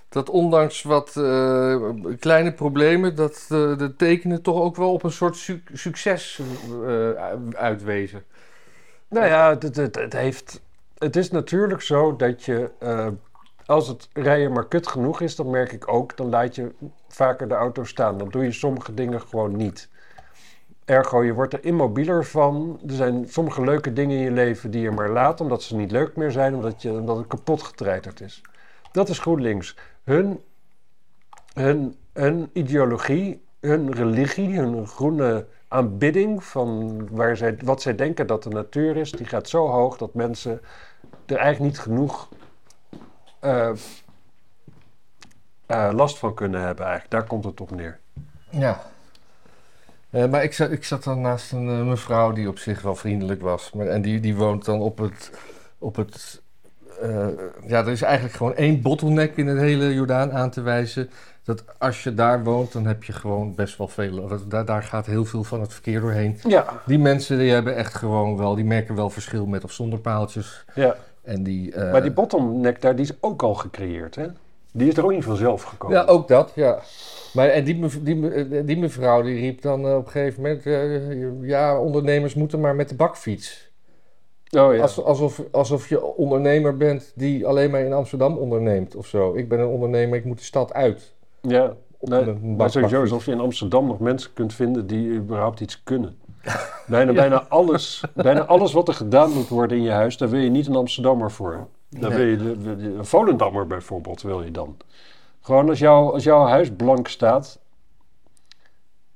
[0.09, 1.75] dat ondanks wat eh,
[2.19, 3.15] kleine problemen...
[3.15, 6.41] dat eh, de tekenen toch ook wel op een soort su- succes
[7.51, 8.23] uitwezen.
[9.09, 10.61] Nou ja, het, het, het, heeft,
[10.99, 13.07] het is natuurlijk zo dat je, eh,
[13.65, 16.71] als het rijden maar kut genoeg is, dan merk ik ook, dan laat je
[17.07, 18.17] vaker de auto staan.
[18.17, 19.89] Dan doe je sommige dingen gewoon niet.
[20.85, 22.79] Ergo, je wordt er immobieler van.
[22.87, 25.91] Er zijn sommige leuke dingen in je leven die je maar laat, omdat ze niet
[25.91, 28.41] leuk meer zijn, omdat, je, omdat het kapot getreiterd is.
[28.91, 29.77] Dat is GroenLinks.
[30.03, 30.39] Hun,
[31.53, 38.43] hun, hun ideologie, hun religie, hun groene aanbidding van waar zij, wat zij denken dat
[38.43, 40.61] de natuur is, die gaat zo hoog dat mensen
[41.25, 42.29] er eigenlijk niet genoeg
[43.39, 43.71] eh,
[45.65, 46.85] eh, last van kunnen hebben.
[46.85, 47.11] Eigenlijk.
[47.11, 47.99] Daar komt het op neer.
[48.49, 48.81] Ja.
[50.09, 53.41] Eh, maar ik zat, ik zat dan naast een mevrouw die op zich wel vriendelijk
[53.41, 53.71] was.
[53.71, 55.31] Maar, en die, die woont dan op het.
[55.81, 56.41] Op het
[57.01, 57.27] eh,
[57.67, 61.09] ja, er is eigenlijk gewoon één bottleneck in het hele Jordaan aan te wijzen.
[61.43, 64.27] Dat als je daar woont, dan heb je gewoon best wel veel.
[64.27, 66.37] dat- Daar, daar gaat heel veel van het verkeer doorheen.
[66.47, 68.55] Ja, Die mensen die hebben echt gewoon wel.
[68.55, 70.65] Die merken wel verschil met of zonder paaltjes.
[70.75, 70.95] ja.
[71.23, 71.71] En die.
[71.73, 74.15] eh, maar die bottleneck daar, die is ook al gecreëerd.
[74.15, 74.25] Hè?
[74.71, 75.97] Die is er ook niet vanzelf gekomen.
[75.97, 76.79] Ja, ook dat, ja.
[77.33, 80.65] Maar en die, mev- die, die mevrouw die riep dan eh, op een gegeven moment...
[80.65, 83.68] eh, ja, ondernemers moeten maar met de bakfiets.
[84.57, 84.81] Oh ja.
[84.81, 89.35] Als, alsof, alsof je ondernemer bent die alleen maar in Amsterdam onderneemt of zo.
[89.35, 91.13] Ik ben een ondernemer, ik moet de stad uit.
[91.41, 91.75] ja.
[92.01, 95.83] Nee, een maar sowieso alsof je in Amsterdam nog mensen kunt vinden die überhaupt iets
[95.83, 96.17] kunnen.
[96.87, 100.39] Bijna, bijna, alles, bijna alles wat er gedaan moet worden in je huis, daar wil
[100.39, 101.67] je niet een Amsterdammer voor.
[101.89, 102.37] Daar Nee.
[102.37, 104.77] wil je een Volendammer bijvoorbeeld, wil je dan.
[105.41, 107.59] Gewoon als, jou, als jouw huis blank staat,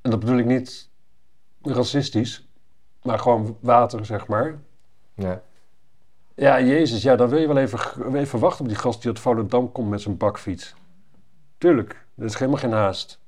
[0.01, 0.89] en dat bedoel ik niet
[1.61, 2.47] racistisch,
[3.03, 4.59] maar gewoon water, zeg maar.
[5.15, 5.41] Ja.
[6.35, 9.19] Ja, jezus, ja, dan wil je wel even, even wachten op die gast die uit
[9.19, 10.75] Volendam komt met zijn bakfiets.
[11.57, 13.19] Tuurlijk, er is helemaal geen haast.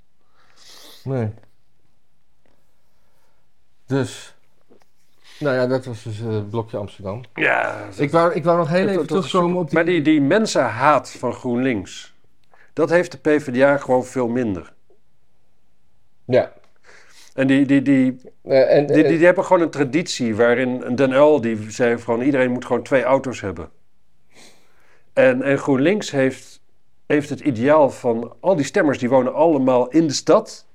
[1.04, 1.30] Nee.
[3.86, 4.36] Dus.
[5.39, 7.24] Nou ja, dat was dus eh, het blokje Amsterdam.
[7.34, 9.76] Ja, Ik wou, ik wou nog heel Dat- even dat is terugkomen op die...
[9.76, 12.13] Maar die, die mensenhaat van GroenLinks,
[12.74, 14.74] dat heeft de PvdA gewoon veel minder.
[16.26, 16.52] Ja.
[17.36, 21.12] En die, die, die, en, die, die, eh, die hebben gewoon een traditie waarin Den
[21.12, 23.69] Uyl, die zei gewoon iedereen moet gewoon twee auto's hebben.
[25.13, 26.62] En, en GroenLinks heeft,
[27.06, 30.65] heeft het ideaal van al die stemmers die wonen allemaal in de stad.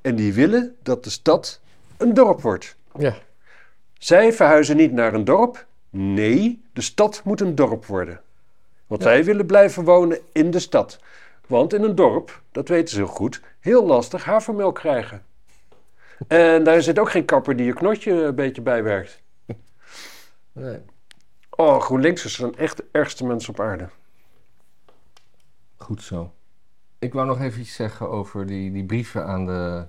[0.00, 1.60] En die willen dat de stad
[1.96, 2.76] een dorp wordt.
[2.98, 3.14] ja.
[3.98, 5.66] Zij verhuizen niet naar een dorp.
[5.90, 8.20] Nee, de stad moet een dorp worden.
[8.86, 10.98] Want zij willen blijven wonen in de stad.
[11.46, 15.22] Want in een dorp, dat weten ze heel goed, heel lastig havermelk krijgen.
[16.28, 19.22] En daar zit ook geen kapper die je knotje een beetje bijwerkt.
[20.52, 20.82] Nee.
[21.50, 23.88] Oh, GroenLinksers zijn echt de ergste mensen op aarde.
[25.76, 26.32] Goed zo.
[26.98, 29.86] Ik wou nog even iets zeggen over die, die brieven aan de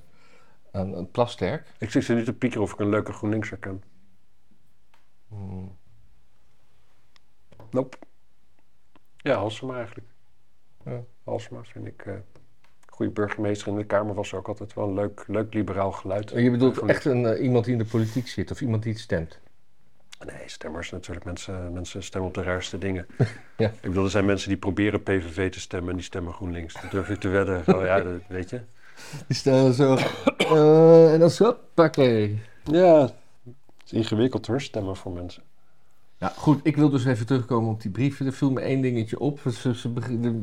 [0.71, 1.67] aan het Plasterk.
[1.77, 3.83] Ik zit ze nu te piekeren of ik een leuke GroenLinkser ken.
[5.27, 5.77] Hmm.
[7.69, 7.97] Nope.
[9.17, 10.07] Ja, Halsema eigenlijk.
[10.85, 11.03] Ja.
[11.23, 12.13] Halsema vind ik eh
[12.91, 13.67] goede burgemeester.
[13.67, 16.29] In de Kamer was ook altijd wel een leuk, leuk liberaal geluid.
[16.35, 19.01] Je bedoelt echt een, eh, iemand die in de politiek zit of iemand die het
[19.01, 19.39] stemt?
[20.25, 21.25] Nee, stemmers natuurlijk.
[21.25, 23.05] Mensen, mensen stemmen op de raarste dingen.
[23.57, 23.67] Ja.
[23.67, 26.73] Ik bedoel, er zijn mensen die proberen PVV te stemmen en die stemmen GroenLinks.
[26.81, 27.63] Dat durf ik te wedden.
[27.75, 28.61] Oh, ja, dat, weet je.
[29.27, 29.95] Die staan zo.
[30.37, 31.57] eh, en dan zo.
[31.73, 32.41] Pakkee.
[32.63, 33.13] Ja, het
[33.85, 35.43] is ingewikkeld hoor, stemmen voor mensen.
[36.21, 38.25] Nou goed, ik wil dus even terugkomen op die brieven.
[38.25, 39.39] Er viel me één dingetje op.
[39.39, 39.91] Ze, ze,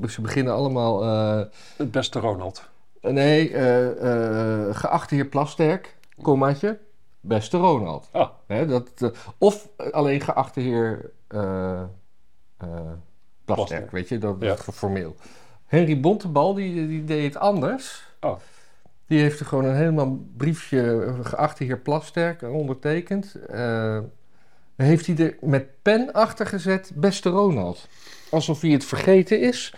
[0.08, 1.02] ze beginnen allemaal.
[1.04, 2.68] eh, Het beste Ronald.
[3.00, 6.78] nee, eh, eh, geachte heer Plasterk, kommaatje,
[7.20, 8.08] beste Ronald.
[8.12, 11.90] Ah, Hè, dat, of alleen geachte heer Plasterk,
[13.44, 13.90] Plasterk.
[13.90, 14.52] weet je, dat Ja.
[14.52, 15.16] is formeel.
[15.66, 18.04] Henry Bontebal, die, die deed het anders.
[18.20, 18.36] Oh.
[19.06, 23.36] Die heeft er gewoon een helemaal briefje, geachte heer Plasterk, ondertekend.
[24.86, 27.88] Heeft hij er met pen achter gezet, beste Ronald.
[28.30, 29.74] Alsof hij het vergeten is.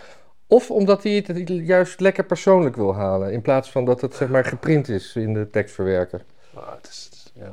[0.47, 3.31] Of omdat hij het juist lekker persoonlijk wil halen.
[3.33, 6.21] In plaats van dat het zeg maar geprint is in de tekstverwerker.
[6.55, 7.51] ah, het is, het is- ja.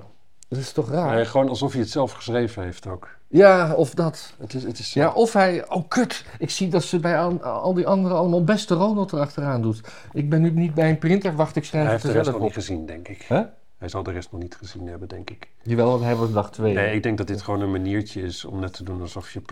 [0.49, 1.15] Dat is toch raar?
[1.15, 3.09] Nee, gewoon alsof hij het zelf geschreven heeft ook.
[3.29, 4.33] Ja, of dat.
[4.39, 5.69] Het is, het is Ja, of hij...
[5.69, 6.25] Oh, kut.
[6.39, 9.81] Ik zie dat ze bij al, al die anderen allemaal beste Ronald erachteraan doet.
[10.13, 11.37] Ik ben nu niet bij een printer.
[11.37, 12.65] Wacht, ik schrijf Hij het heeft er de rest zelf nog niet op.
[12.65, 13.23] gezien, denk ik.
[13.29, 13.43] Hè?
[13.79, 15.49] Hij zal de rest nog niet gezien hebben, denk ik.
[15.63, 16.75] Jawel, want hij was dag twee.
[16.75, 19.43] Nee, ik denk dat dit gewoon een maniertje is om net te doen alsof je,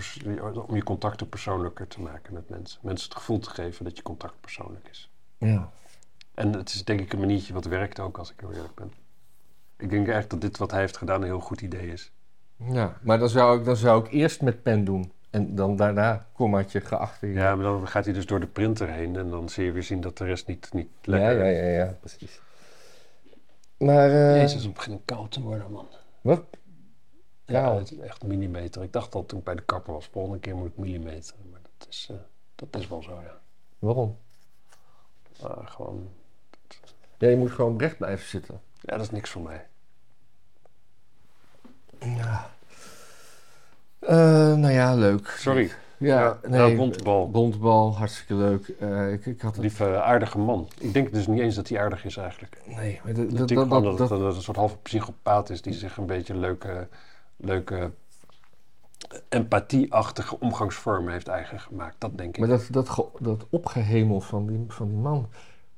[0.67, 2.81] om je contacten persoonlijker te maken met mensen.
[2.83, 5.11] Mensen het gevoel te geven dat je contact persoonlijk is.
[5.39, 5.71] Ja.
[6.35, 8.93] En het is denk ik een maniertje wat werkt ook, als ik heel eerlijk ben.
[9.77, 12.13] Ik denk echt dat dit wat hij heeft gedaan een heel goed idee is.
[12.57, 15.13] ja, maar dan zou, ik, dan zou ik eerst met pen doen.
[15.31, 17.27] En dan daarna kommaatje geachte.
[17.27, 19.83] Ja, maar dan gaat hij dus door de printer heen en dan zie je weer
[19.83, 21.45] zien dat de rest niet, niet ja, lekker...
[21.45, 22.41] ja, ja, ja, precies.
[23.79, 24.11] Maar...
[24.11, 25.89] eh, Jezus, het begint koud te worden, man.
[26.21, 26.45] Wat?
[27.45, 28.83] Ja, het is echt millimeter.
[28.83, 31.35] Ik dacht al toen ik bij de kapper was, volgende keer moet ik millimeter.
[31.51, 32.17] Maar dat is, eh,
[32.55, 33.41] dat is wel zo, ja.
[33.79, 34.19] Waarom?
[35.43, 36.09] Ah, gewoon,
[37.19, 38.61] Ja, je moet gewoon recht blijven zitten.
[38.81, 39.67] ja, dat is niks voor mij.
[42.01, 42.51] Ja.
[43.99, 45.29] Eh, nou ja, leuk.
[45.29, 46.59] Sorry, Ja, Ja, nee.
[46.59, 47.31] nou, Bontebal.
[47.31, 48.69] Bontebal, hartstikke leuk.
[48.69, 50.69] Eh, ik, ik had lieve aardige man.
[50.79, 52.63] Ik denk dus niet eens dat hij aardig is eigenlijk.
[52.65, 55.73] Nee, maar dat, Ik dat, denk dat, dat, dat, een soort halve psychopaat is die
[55.73, 56.89] zich een beetje leuke,
[57.37, 57.91] leuke
[59.29, 61.95] empathieachtige omgangsvormen heeft eigen gemaakt.
[61.99, 62.39] Dat denk ik.
[62.39, 65.29] maar dat, dat, dat opgehemel van die, van die man.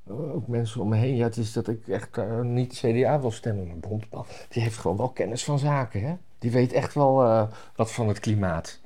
[0.09, 1.17] Ook mensen om me heen.
[1.17, 3.67] Ja, het is dat ik echt eh, niet CDA wil stemmen.
[3.67, 6.17] Maar Bontebal, die heeft gewoon wel kennis van zaken, hè?
[6.39, 7.43] Die weet echt wel eh,
[7.77, 8.81] wat van het klimaat.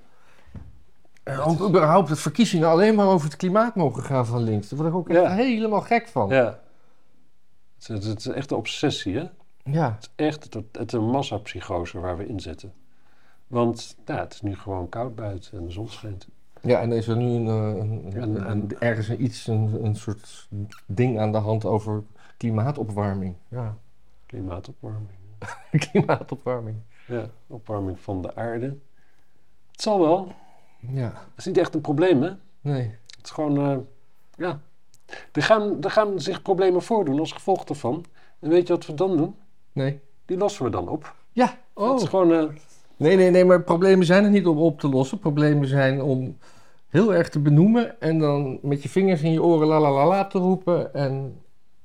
[1.23, 4.69] En ook überhaupt dat verkiezingen alleen maar over het klimaat mogen gaan van links.
[4.69, 5.31] Daar word ik ook echt Ja.
[5.35, 6.29] helemaal gek van.
[6.29, 6.61] Ja.
[7.79, 9.25] Het is, het is echt een obsessie, hè?
[9.65, 9.93] Ja.
[9.95, 12.73] Het is echt het, het een massapsychose waar we in zitten.
[13.47, 16.27] Want ja, het is nu gewoon koud buiten en de zon schijnt.
[16.61, 19.47] Ja, en er is er nu een, eh, een, En- een- en- ergens een iets,
[19.47, 20.49] een, een soort
[20.87, 22.03] ding aan de hand over
[22.37, 23.35] klimaatopwarming.
[23.49, 23.77] Ja,
[24.27, 25.09] Klimaatopwarming.
[25.91, 26.77] klimaatopwarming.
[27.07, 28.67] Ja, opwarming van de aarde.
[29.71, 30.33] Het zal wel.
[30.91, 32.31] Ja, Dat is niet echt een probleem, hè?
[32.61, 32.95] nee.
[33.17, 33.77] Het is gewoon, eh,
[34.37, 34.61] ja.
[35.33, 38.05] Er gaan, er gaan zich problemen voordoen als gevolg daarvan.
[38.41, 39.35] En weet je wat we dan doen?
[39.73, 40.01] Nee.
[40.25, 41.15] Die lossen we dan op.
[41.33, 42.01] Ja, Dat oh.
[42.03, 42.33] is gewoon...
[42.33, 42.45] eh,
[42.97, 45.19] Nee, nee, nee, maar problemen zijn er niet om op te lossen.
[45.19, 46.37] Problemen zijn om
[46.89, 50.07] heel erg te benoemen en dan met je vingers in je oren la la la
[50.07, 51.41] la te roepen en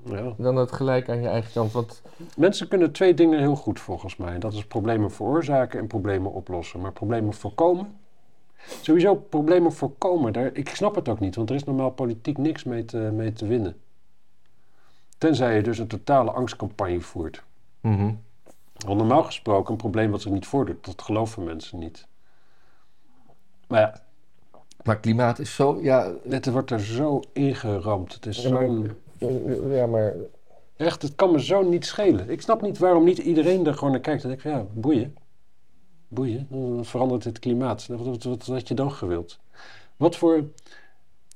[0.06, 0.34] ja.
[0.38, 1.72] dan het gelijk aan je eigen kant.
[1.72, 2.02] Want
[2.38, 4.40] Mensen kunnen twee dingen heel goed volgens mij.
[4.40, 6.82] Dat is problemen veroorzaken en problemen oplossen.
[6.82, 7.96] Maar problemen voorkomen...
[8.82, 10.34] Sowieso problemen voorkomen.
[10.34, 13.34] Daar, ik snap het ook niet, want er is normaal politiek niks mee te, mee
[13.34, 13.75] te winnen.
[15.17, 17.43] Tenzij je dus een totale angstcampagne voert.
[18.86, 22.08] Want normaal gesproken, een probleem wat zich niet voordoet, dat geloven mensen niet.
[23.67, 24.01] Maar ja,
[24.84, 28.13] Maar klimaat is zo, ja, het wordt er zo ingeramd.
[28.13, 28.91] Het is Ja, zo'n...
[29.69, 30.13] ja maar
[30.75, 32.30] Echt, het kan me zo niet schelen.
[32.30, 34.21] Ik snap niet waarom niet iedereen er gewoon naar kijkt.
[34.21, 35.15] Dan denk ik van, ja, boeien.
[36.08, 37.88] Boeien, dan verandert het klimaat.
[37.88, 39.39] Wat, wat, wat had je dan gewild?
[39.98, 40.43] Wat voor,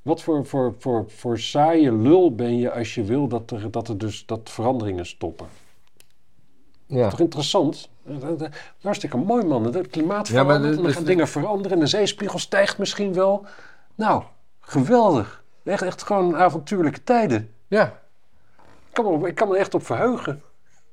[0.03, 3.87] wat voor, voor, voor, voor saaie lul ben je als je wil dat er, dat
[3.87, 5.47] er dus dat veranderingen stoppen?
[6.85, 7.09] ja.
[7.09, 7.89] Toch interessant?
[8.05, 9.63] Eh, eh, eh, Hartstikke mooi man.
[9.73, 11.71] Het klimaat Ja, maar verandert de- en dan gaan dingen veranderen.
[11.71, 13.45] En de zeespiegel stijgt misschien wel.
[13.95, 14.23] Nou,
[14.59, 15.43] geweldig.
[15.63, 17.49] Echt, echt gewoon avontuurlijke tijden.
[17.67, 17.99] ja.
[18.87, 20.41] Ik kan, me, ik kan me echt op verheugen.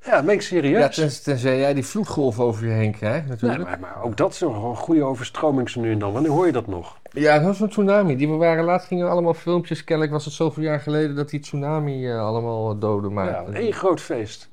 [0.04, 0.94] Ja, dat meen ik ja serieus.
[0.94, 3.64] ten, tenzij jij die vloedgolf over je heen krijgt Nee, natuurlijk.
[3.68, 6.12] maar, maar ook dat is nog een goede overstroming zo nu en dan.
[6.12, 6.98] Wanneer hoor je dat nog?
[7.10, 8.16] Ja, dat was een tsunami.
[8.16, 9.84] Die we waren laatst gingen allemaal filmpjes.
[9.84, 13.52] Kennelijk was het zoveel jaar geleden dat die tsunami eh, allemaal eh, doden Ja, maakte.
[13.52, 14.48] één groot feest.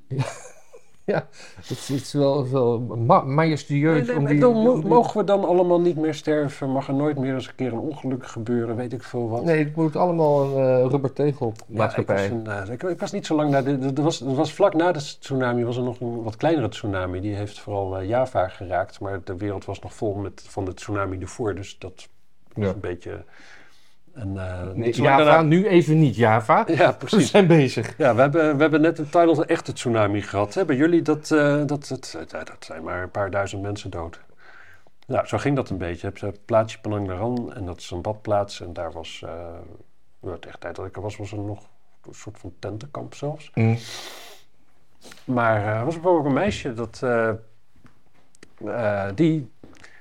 [1.67, 4.07] Het is wel, wel ma majestueus.
[4.07, 4.53] Nee, nee, die, dan
[4.87, 6.69] mogen we dan allemaal niet meer sterven?
[6.71, 8.75] Mag er nooit meer eens een keer een ongeluk gebeuren?
[8.75, 9.43] Weet ik veel wat.
[9.43, 12.29] Nee, het moet allemaal een eh rubbertegel Ja, ik, maatschappij.
[12.29, 14.73] was een, eh, ik, ik was niet zo lang na de, er was, was vlak
[14.73, 17.19] na de tsunami was er nog een wat kleinere tsunami.
[17.19, 20.73] Die heeft vooral eh, Java geraakt, maar de wereld was nog vol met, van de
[20.73, 21.55] tsunami ervoor.
[21.55, 22.07] Dus dat
[22.53, 22.71] was Ja.
[22.73, 23.23] een beetje...
[24.15, 24.23] Eh,
[24.73, 26.63] Nee, zo lang Java, daarna- nu even niet Java.
[26.67, 27.29] Ja, We precies.
[27.29, 27.97] zijn bezig.
[27.97, 30.53] Ja, we hebben, we hebben net in Thailand een echte tsunami gehad.
[30.53, 34.19] Hebben jullie dat, eh, dat, dat, ja, dat zijn maar een paar duizend mensen dood.
[35.07, 35.95] Nou, zo ging dat een beetje.
[36.01, 38.61] Je hebt het plaatsje Penang Naran en dat is een badplaats.
[38.61, 39.31] En daar was, eh
[40.21, 41.59] tegen de tijd dat ik er was, was er nog
[42.07, 43.51] een soort van tentenkamp zelfs.
[43.53, 43.77] Mm.
[45.25, 47.29] Maar eh, er was bijvoorbeeld een meisje dat, eh,
[48.65, 49.51] eh, die,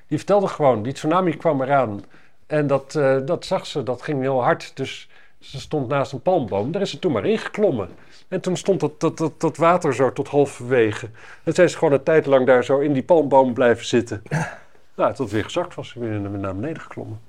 [0.06, 2.02] die vertelde gewoon, die tsunami kwam eraan.
[2.46, 4.70] En dat, eh, dat zag ze, dat ging heel hard.
[4.74, 7.88] Dus ze stond naast een palmboom, daar is ze toen maar ingeklommen.
[8.28, 11.08] En toen stond dat, dat, dat, dat water zo tot halverwege.
[11.42, 14.22] En zij is gewoon een tijd lang daar zo in die palmboom blijven zitten.
[14.96, 17.20] Nou, tot weer gezakt was, ze weer naar beneden geklommen.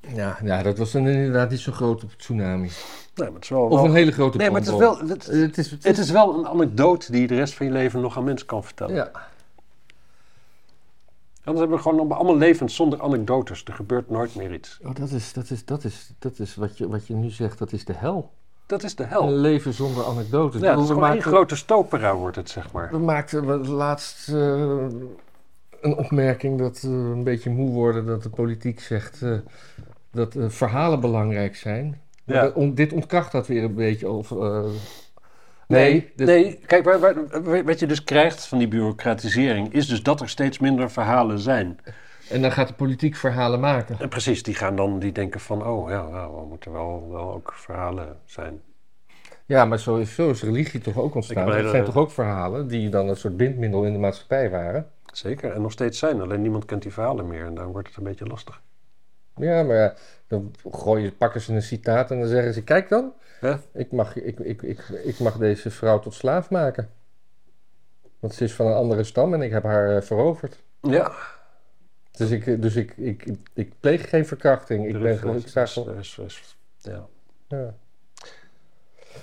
[0.00, 2.60] Ja, ja, dat was dan inderdaad niet zo groot op tsunami.
[2.60, 2.70] Nee,
[3.14, 3.62] maar het is wel...
[3.62, 4.98] Of wel- een hele grote nee, maar het is wel...
[4.98, 8.00] Het, Het is, het is wel een anekdote die je de rest van je leven
[8.00, 8.94] nog aan mensen kan vertellen.
[8.94, 9.10] Ja.
[11.50, 13.64] Anders hebben we gewoon allemaal levens zonder anekdotes.
[13.64, 14.80] Er gebeurt nooit meer iets.
[14.84, 17.58] Oh, dat is, dat is, dat is, dat is wat, je, wat je nu zegt,
[17.58, 18.30] dat is de hel.
[18.66, 19.30] Dat is de Een hel.
[19.30, 20.60] leven zonder anekdotes.
[20.60, 22.88] Ja, het is gewoon maakten, grote stopera wordt het, zeg maar.
[22.90, 24.34] we maakten laatst eh,
[25.80, 29.38] een opmerking dat we een beetje moe worden dat de politiek zegt eh,
[30.12, 32.00] dat eh, verhalen belangrijk zijn.
[32.24, 32.42] Maar Ja.
[32.42, 34.10] dat- on- dit ontkracht dat weer een beetje.
[34.10, 34.32] Of,
[35.70, 36.58] Nee, nee, dit- nee.
[36.66, 39.72] Kijk, waar, waar- wat je dus krijgt van die bureaucratisering...
[39.72, 41.78] is dus dat er steeds minder verhalen zijn.
[42.30, 43.96] En dan gaat de politiek verhalen maken.
[44.00, 45.66] En precies, die gaan dan die denken van...
[45.66, 48.60] oh ja, nou, er moeten wel, wel ook verhalen zijn.
[49.46, 51.46] Ja, maar zo is, zo is religie toch ook ontstaan.
[51.46, 54.86] Dat hele- zijn toch ook verhalen die dan een soort bindmiddel in de maatschappij waren.
[55.12, 56.20] Zeker, en nog steeds zijn.
[56.20, 57.44] Alleen niemand kent die verhalen meer.
[57.46, 58.60] En dan wordt het een beetje lastig.
[59.42, 59.94] Ja, maar ja,
[60.26, 63.12] dan gooien, pakken ze een citaat en dan zeggen ze: Kijk dan,
[63.72, 66.90] ik, mag, ik, ik, ik, ik mag deze vrouw tot slaaf maken.
[68.18, 70.62] Want ze is van een andere stam en ik heb haar eh, veroverd.
[70.80, 71.12] Ja,
[72.10, 74.86] Dus ik, dus ik, ik, ik, ik pleeg geen verkrachting.
[74.86, 75.36] Ik ben gewoon.
[75.36, 75.44] Ik
[76.26, 77.06] is- ja.
[77.48, 77.74] Ja.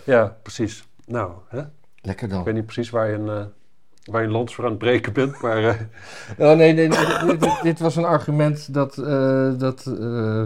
[0.04, 0.88] ja, precies.
[1.06, 1.64] Nou, hè?
[2.02, 2.44] Lekker ik dan.
[2.44, 3.46] weet niet precies waar je een, eh,
[4.12, 5.64] waar je een lans voor aan het breken bent, maar...
[5.64, 5.76] eh,
[6.50, 10.44] Oh nee, nee, nee, dit, dit- dit was een argument dat, eh, dat eh,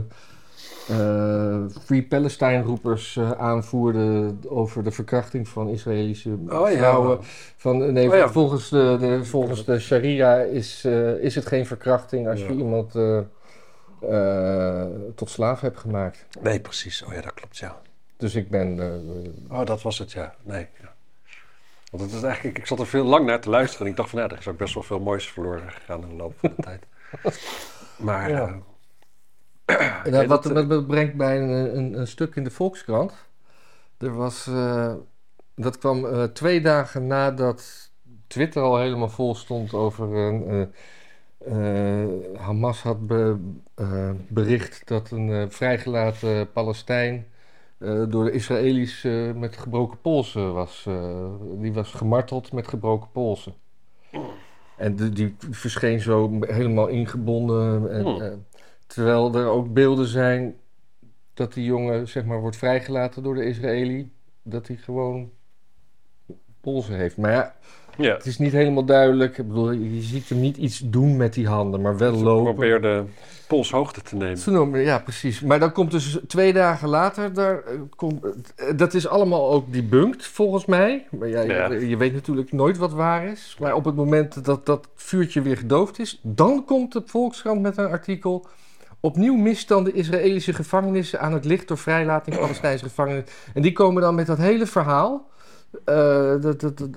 [1.85, 6.77] Free Palestine-roepers aanvoerden over de verkrachting van Israëlische Oh ja.
[6.77, 7.17] vrouwen.
[7.57, 8.29] Van, nee, Oh ja.
[8.29, 10.85] volgens, de, de, volgens de sharia is,
[11.19, 12.47] is het geen verkrachting als Ja.
[12.47, 12.91] je iemand
[15.15, 16.25] tot slaaf hebt gemaakt.
[16.41, 17.03] Nee, precies.
[17.03, 17.81] Oh ja, dat klopt, ja.
[18.17, 18.79] Dus ik ben...
[19.49, 20.33] Oh, dat was het, ja.
[20.43, 20.90] Nee, ja.
[21.91, 24.11] Want het is eigenlijk, ik zat er veel lang naar te luisteren en ik dacht
[24.11, 26.49] van, ja, er is ook best wel veel moois verloren gegaan in de loop van
[26.49, 26.87] de tijd.
[27.97, 28.37] Maar, Ja.
[28.37, 28.55] eh,
[30.05, 33.13] En dat, wat, dat, wat me brengt bij een, een, een stuk in de Volkskrant.
[33.97, 34.93] Er was, eh,
[35.55, 37.91] dat kwam eh, twee dagen nadat
[38.27, 40.47] Twitter al helemaal vol stond over een.
[40.47, 43.39] eh, eh, Hamas had be-
[43.75, 47.27] eh, bericht dat een eh, vrijgelaten Palestijn
[47.81, 50.85] eh, door de Israëli's eh, met gebroken polsen was.
[50.87, 53.53] eh, die was gemarteld met gebroken polsen.
[54.77, 57.91] En de- die verscheen zo helemaal ingebonden.
[57.91, 58.45] En, Hmm.
[58.87, 60.55] terwijl er ook beelden zijn
[61.33, 64.11] dat die jongen zeg maar wordt vrijgelaten door de Israëli.
[64.43, 65.31] Dat hij gewoon
[66.61, 67.17] polsen heeft.
[67.17, 67.55] Maar ja,
[67.97, 68.13] Ja.
[68.13, 69.37] het is niet helemaal duidelijk.
[69.37, 72.43] Ik bedoel, je ziet hem niet iets doen met die handen, maar wel Ze lopen.
[72.53, 73.03] probeerde
[73.47, 74.81] polshoogte te nemen.
[74.83, 75.41] Ja, precies.
[75.41, 78.23] Maar dan komt dus twee dagen later, daar, eh, komt,
[78.55, 81.07] eh, dat is allemaal ook debunked volgens mij.
[81.09, 81.71] Maar ja, Ja.
[81.71, 83.55] Je, je weet natuurlijk nooit wat waar is.
[83.59, 87.77] Maar op het moment dat dat vuurtje weer gedoofd is, dan komt de Volkskrant met
[87.77, 88.45] een artikel.
[88.99, 93.25] Opnieuw misstanden Israëlische gevangenissen aan het licht door vrijlating Palestijnse gevangenen.
[93.53, 95.29] En die komen dan met dat hele verhaal.
[95.85, 95.95] Eh,
[96.41, 96.89] dat, dat, dat-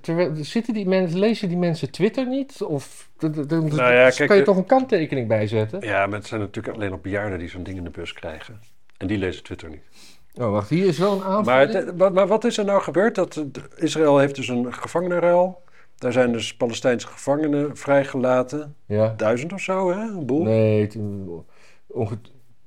[0.00, 2.62] ter- zitten die mensen, lezen die mensen Twitter niet?
[2.62, 5.80] Of Nou ja, kijk, kan je toch een kanttekening bij zetten?
[5.80, 8.60] Ja, maar het zijn natuurlijk alleen nog bejaarden die zo'n ding in de bus krijgen.
[8.96, 9.82] En die lezen Twitter niet.
[10.34, 11.42] Oh, wacht, hier is wel een aanval.
[11.42, 13.14] Maar, het- maar, maar wat is er nou gebeurd?
[13.14, 13.44] Dat, eh,
[13.76, 15.62] Israël heeft dus een gevangenenruil.
[15.98, 18.76] Daar zijn dus Palestijnse gevangenen vrijgelaten.
[18.86, 19.14] Ja.
[19.16, 20.00] Duizend of zo, hè?
[20.00, 20.42] Een boel.
[20.42, 20.96] Nee, het-
[21.86, 22.18] onge-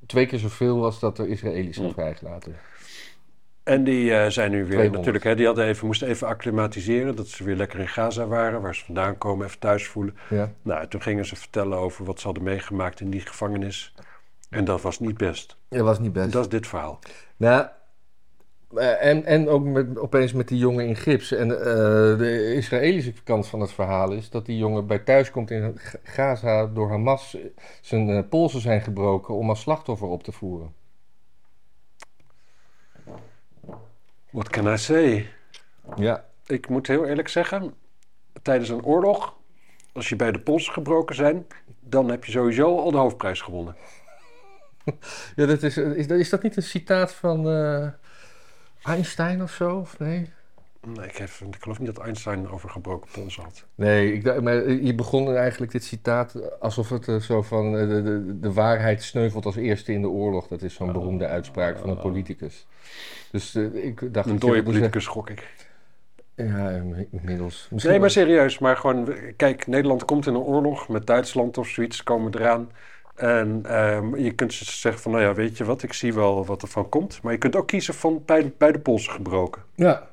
[0.06, 1.94] twee keer zoveel als dat er Israëli's zijn Hm.
[1.94, 2.56] vrijgelaten.
[3.66, 4.98] En die eh, zijn nu weer 200.
[4.98, 7.16] natuurlijk, hè, die hadden even, moesten even acclimatiseren.
[7.16, 10.18] Dat ze weer lekker in Gaza waren, waar ze vandaan komen, even thuis voelen.
[10.30, 10.52] Ja.
[10.62, 13.94] Nou, toen gingen ze vertellen over wat ze hadden meegemaakt in die gevangenis.
[14.50, 15.58] En dat was niet best.
[15.70, 16.32] Dat was niet best.
[16.32, 17.00] Dat is dit verhaal.
[17.38, 17.68] Nou,
[18.76, 21.32] eh, en, en ook met, opeens met die jongen in gips.
[21.32, 25.52] En eh, de Israëlische kant van het verhaal is dat die jongen bij thuis komt
[25.52, 27.38] in Gaza door Hamas
[27.82, 30.74] zijn polsen zijn gebroken om als slachtoffer op te voeren.
[34.36, 35.30] What can I say?
[35.96, 36.26] Ja.
[36.46, 37.74] Ik moet heel eerlijk zeggen,
[38.42, 39.38] tijdens een oorlog,
[39.94, 41.48] als je bij de polsen gebroken zijn,
[41.80, 43.76] dan heb je sowieso al de hoofdprijs gewonnen.
[45.36, 47.88] ja dat is, is, is dat niet een citaat van eh,
[48.84, 49.78] Einstein of zo?
[49.78, 50.34] Of nee?
[50.86, 53.66] Nee, ik, heb, ik geloof niet dat Einstein over gebroken polsen had.
[53.76, 58.04] Nee, ik, maar je begon eigenlijk dit citaat alsof het eh, zo van eh, de,
[58.04, 60.48] de, de waarheid sneuvelt als eerste in de oorlog.
[60.48, 62.68] Dat is zo'n beroemde uitspraak van een politicus.
[63.32, 64.30] Dus eh, ik dacht...
[64.30, 65.54] Een dode politicus gok ik.
[66.36, 66.70] Ja,
[67.12, 67.68] inmiddels.
[67.72, 68.60] Misschien Nee, maar serieus.
[68.60, 72.70] Maar gewoon, kijk, Nederland komt in een oorlog met Duitsland of zoiets, komen eraan.
[73.16, 76.62] En ehm, je kunt zeggen van, nou ja, weet je wat, ik zie wel wat
[76.62, 77.22] er van komt.
[77.22, 79.62] Maar je kunt ook kiezen van bij, bij de polsen gebroken.
[79.76, 80.08] Ja,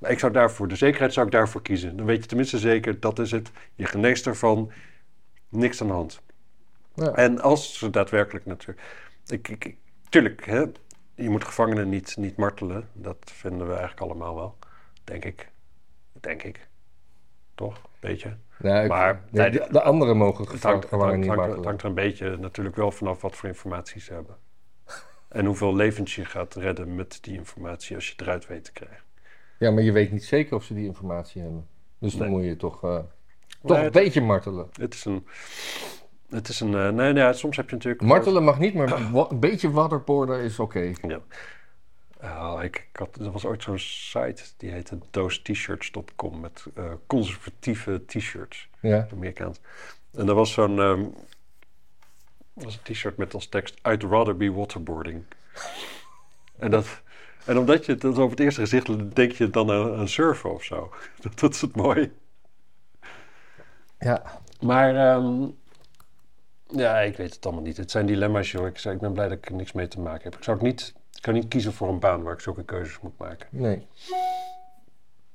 [0.00, 1.96] Maar ik zou daarvoor, de zekerheid zou ik daarvoor kiezen.
[1.96, 3.50] Dan weet je tenminste zeker, dat is het.
[3.74, 4.72] Je geneest ervan,
[5.48, 6.20] niks aan de hand.
[6.94, 7.14] ja.
[7.14, 8.80] En als ze daadwerkelijk natuurlijk...
[9.26, 9.76] Ik, ik,
[10.08, 10.64] tuurlijk, hè,
[11.14, 12.88] je moet gevangenen niet, niet martelen.
[12.92, 14.58] Dat vinden we eigenlijk allemaal wel.
[15.04, 15.48] Denk ik.
[16.20, 16.68] Denk ik.
[17.54, 17.80] Toch?
[18.00, 18.28] Beetje.
[18.58, 21.46] Ik- Maar- nee, de, de anderen mogen Het gevangen hangt, het, hangt, niet hangt- het
[21.48, 21.68] martelen.
[21.68, 24.36] hangt er een beetje natuurlijk wel vanaf wat voor informatie ze hebben.
[25.28, 28.72] En hoeveel levens je gaat redden met die informatie als je het eruit weet te
[28.72, 29.06] krijgen.
[29.58, 31.66] Ja, maar je weet niet zeker of ze die informatie hebben.
[31.98, 32.98] Dus dan moet je toch, eh,
[33.62, 34.68] toch Nee, een beetje martelen.
[34.72, 35.26] Het is een...
[36.28, 36.74] Het is een...
[36.74, 38.02] eh, nee, nee, soms heb je natuurlijk...
[38.02, 38.92] Martelen mag niet, maar
[39.30, 40.92] een beetje waterboarden is oké.
[41.02, 41.20] Ja.
[42.22, 48.04] Oh, ik, ik had, er was ooit zo'n site die heette doostshirts.com met eh, conservatieve
[48.06, 49.08] t-shirts, Ja.
[49.12, 49.60] Amerikaans.
[50.12, 51.04] En daar was zo'n ehm,
[52.52, 55.22] was een t-shirt met als tekst I'd rather be waterboarding.
[56.58, 57.02] en, dat,
[57.44, 60.64] en omdat je dat op het eerste gezicht denk je dan aan, aan surfen of
[60.64, 60.92] zo.
[61.22, 62.10] dat, dat is het mooie.
[63.98, 64.40] Ja.
[64.60, 65.46] Maar ehm,
[66.66, 67.76] ja, ik weet het allemaal niet.
[67.76, 68.66] Het zijn dilemma's, joh.
[68.66, 70.34] Ik, zei, ik ben blij dat ik er niks mee te maken heb.
[70.34, 73.00] Ik zou het niet, ik kan niet kiezen voor een baan waar ik zulke keuzes
[73.00, 73.48] moet maken.
[73.50, 73.86] Nee.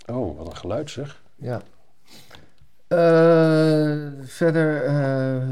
[0.05, 1.21] Oh, wat een geluid zeg.
[1.35, 1.61] Ja.
[2.87, 5.49] Eh, verder, eh,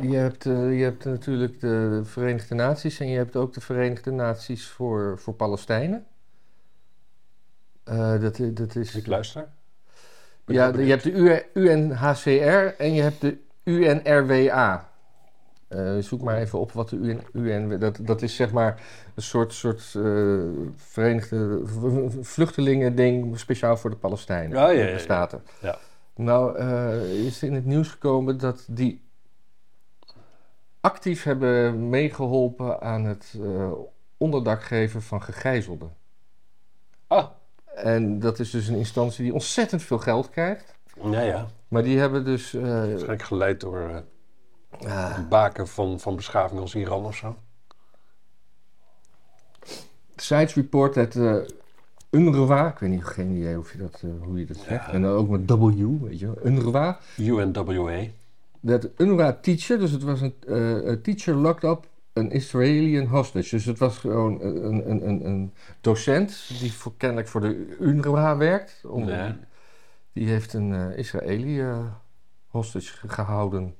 [0.00, 4.10] je, hebt, eh, je hebt natuurlijk de Verenigde Naties en je hebt ook de Verenigde
[4.10, 6.06] Naties voor, voor Palestijnen.
[7.84, 9.48] Eh, dat, dat is, Ik luister.
[10.46, 14.88] ja, je hebt de UNHCR en je hebt de UNRWA.
[15.68, 18.82] Eh, zoek maar even op wat de UN, UN dat, dat is zeg maar
[19.14, 20.38] een soort, soort eh,
[20.76, 24.58] Verenigde v- Vluchtelingen ding speciaal voor de Palestijnen.
[24.58, 24.98] Ja, ja, ja, de.
[24.98, 25.42] Staten.
[25.60, 25.78] Ja.
[26.14, 29.04] Nou, eh, is in het nieuws gekomen dat die
[30.86, 33.70] actief hebben meegeholpen aan het eh,
[34.16, 35.92] onderdak geven van gegijzelden.
[37.06, 37.26] Ah.
[37.74, 40.74] En dat is dus een instantie die ontzettend veel geld krijgt.
[41.10, 41.46] Ja, ja.
[41.68, 42.54] Maar die hebben dus.
[42.54, 44.04] eh, Waarschijnlijk geleid door
[44.80, 47.36] een baken van, van beschaving als Iran of zo.
[50.16, 51.36] Sites report dat uh,
[52.10, 54.86] UNRWA, ik weet niet, geen idee hoe je dat, hoe je dat zegt.
[54.86, 54.92] Ja.
[54.92, 56.98] En dan ook met W, weet je wel, UNRWA.
[57.16, 58.02] UNWA.
[58.60, 63.56] Dat UNRWA teacher, dus het was een, eh, teacher locked up een Israëlian hostage.
[63.56, 68.36] Dus het was gewoon een, een, een, een docent die voor, kennelijk voor de UNRWA
[68.36, 68.84] werkt.
[68.84, 69.08] Om.
[70.12, 71.86] Die heeft een Israëli eh,
[72.46, 73.76] hostage ge- gehouden.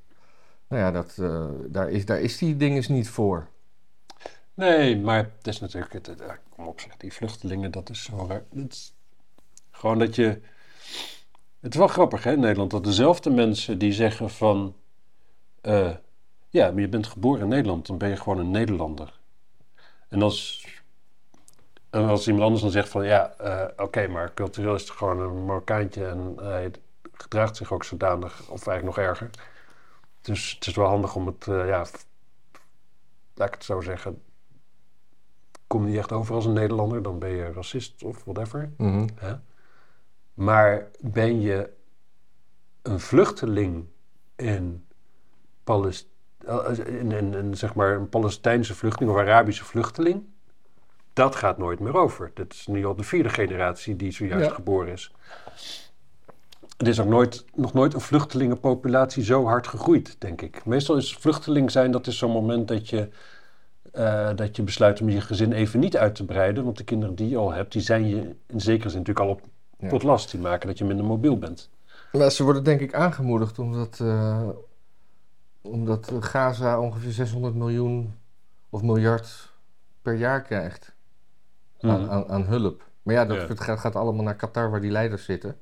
[0.68, 1.14] Nou ja, dat,
[1.72, 3.49] daar, is, daar is die ding eens niet voor.
[4.55, 5.93] Nee, maar het is natuurlijk...
[5.93, 6.14] Het,
[6.49, 8.43] kom op zeg, die vluchtelingen, dat is zo raar.
[8.55, 8.95] Het is
[9.70, 10.41] gewoon dat je...
[11.67, 14.75] Het is wel grappig hè, in Nederland, dat dezelfde mensen die zeggen van...
[15.61, 15.95] eh,
[16.49, 19.21] ja, maar je bent geboren in Nederland, dan ben je gewoon een Nederlander.
[20.09, 20.67] En als,
[21.91, 23.05] en als iemand anders dan zegt van...
[23.05, 26.07] Ja, eh, oké, maar cultureel is het gewoon een Marokkaantje...
[26.07, 26.71] en hij
[27.12, 29.31] gedraagt zich ook zodanig, of eigenlijk nog erger.
[30.21, 31.87] Dus het is wel handig om het, eh, ja...
[33.35, 34.23] Laat ik het zo zeggen,
[35.67, 38.73] kom niet echt over als een Nederlander, dan ben je racist of whatever.
[38.77, 39.09] Mhm.
[39.14, 39.35] Hè?
[40.37, 41.70] Maar ben je
[42.82, 43.87] een vluchteling
[44.37, 44.87] in,
[45.64, 46.09] Palest
[46.87, 50.24] in, in, in, zeg maar een Palestijnse vluchteling of Arabische vluchteling,
[51.12, 52.30] dat gaat nooit meer over.
[52.34, 54.55] Dat is nu al de vierde generatie die zojuist Ja.
[54.55, 55.12] geboren is.
[56.76, 60.64] Er is ook nooit, nog nooit een vluchtelingenpopulatie zo hard gegroeid, denk ik.
[60.64, 63.09] Meestal is vluchteling zijn, dat is zo'n moment dat je,
[63.93, 66.64] eh, dat je besluit om je gezin even niet uit te breiden.
[66.64, 69.32] Want de kinderen die je al hebt, die zijn je in zekere zin natuurlijk al
[69.32, 69.43] op
[69.79, 69.89] Ja.
[69.89, 70.31] tot last.
[70.31, 71.70] Die maken dat je minder mobiel bent.
[72.12, 74.49] Maar ze worden denk ik aangemoedigd omdat, eh,
[75.61, 78.14] omdat Gaza ongeveer 600 miljoen
[78.70, 79.53] of miljard
[80.03, 80.93] per jaar krijgt
[81.81, 82.85] aan, aan, aan hulp.
[83.03, 83.55] Maar ja, dat Ja.
[83.64, 85.57] gaat, gaat allemaal naar Qatar waar die leiders zitten.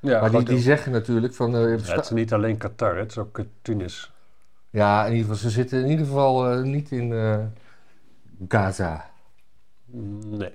[0.00, 1.54] Ja, maar die, zeggen natuurlijk van...
[1.56, 4.12] eh, ja, het is niet alleen Qatar, het is ook Tunis.
[4.70, 7.12] ja, in ieder geval, ze zitten in ieder geval eh, niet in
[8.48, 9.10] Gaza.
[9.86, 10.52] Nee.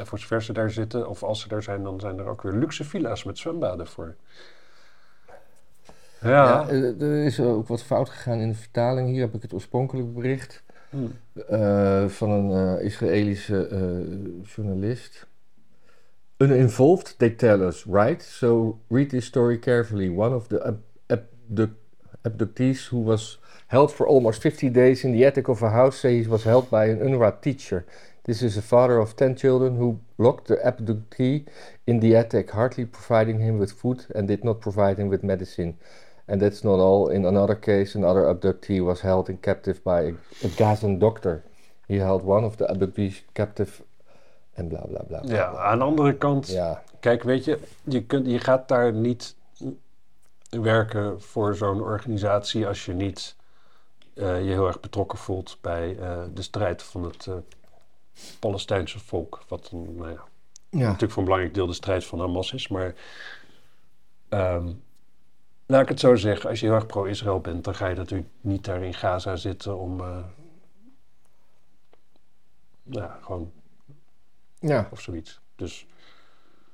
[0.00, 2.42] En voor zover ze daar zitten, of als ze daar zijn, dan zijn er ook
[2.42, 4.14] weer luxe villa's met zwembaden voor.
[6.20, 6.28] Ja.
[6.30, 9.08] Ja, eh, er is ook wat fout gegaan in de vertaling.
[9.08, 10.96] Hier heb ik het oorspronkelijk bericht Hm.
[11.48, 13.68] eh, van een eh, Israëlische
[14.42, 15.26] journalist.
[16.36, 18.22] Uninvolved, they tell us, right?
[18.22, 20.08] So read this story carefully.
[20.08, 21.78] One of the ab- abduct-
[22.22, 26.22] abductees who was held for almost 50 days in the attic of a house say
[26.22, 27.84] he was held by an UNRWA teacher.
[28.24, 31.46] This is a father of 10 children who locked the abductee
[31.86, 35.78] in the attic, hardly providing him with food and did not provide him with medicine.
[36.28, 37.08] And that's not all.
[37.08, 40.12] In another case, another abductee was held in captive by a,
[40.44, 41.44] a Gazan doctor.
[41.88, 43.82] He held one of the abductees captive
[44.56, 45.20] en bla bla bla.
[45.20, 48.92] bla, ja, aan de andere kant, Ja, kijk, weet je, je, kunt, je gaat daar
[48.92, 49.36] niet
[50.50, 53.36] werken voor zo'n organisatie als je niet
[54.14, 57.34] eh, je heel erg betrokken voelt bij eh, de strijd van het eh,
[58.38, 59.42] Palestijnse volk.
[59.48, 60.24] Wat een, nou ja,
[60.70, 60.78] ja.
[60.78, 62.68] natuurlijk voor een belangrijk deel de strijd van Hamas is.
[62.68, 62.94] Maar
[64.28, 64.72] ehm,
[65.66, 68.28] laat ik het zo zeggen, als je heel erg pro-Israël bent, dan ga je natuurlijk
[68.40, 70.00] niet daar in Gaza zitten om.
[70.00, 70.24] eh,
[72.82, 73.52] ja, gewoon
[74.58, 75.40] ja, of zoiets.
[75.56, 75.86] Dus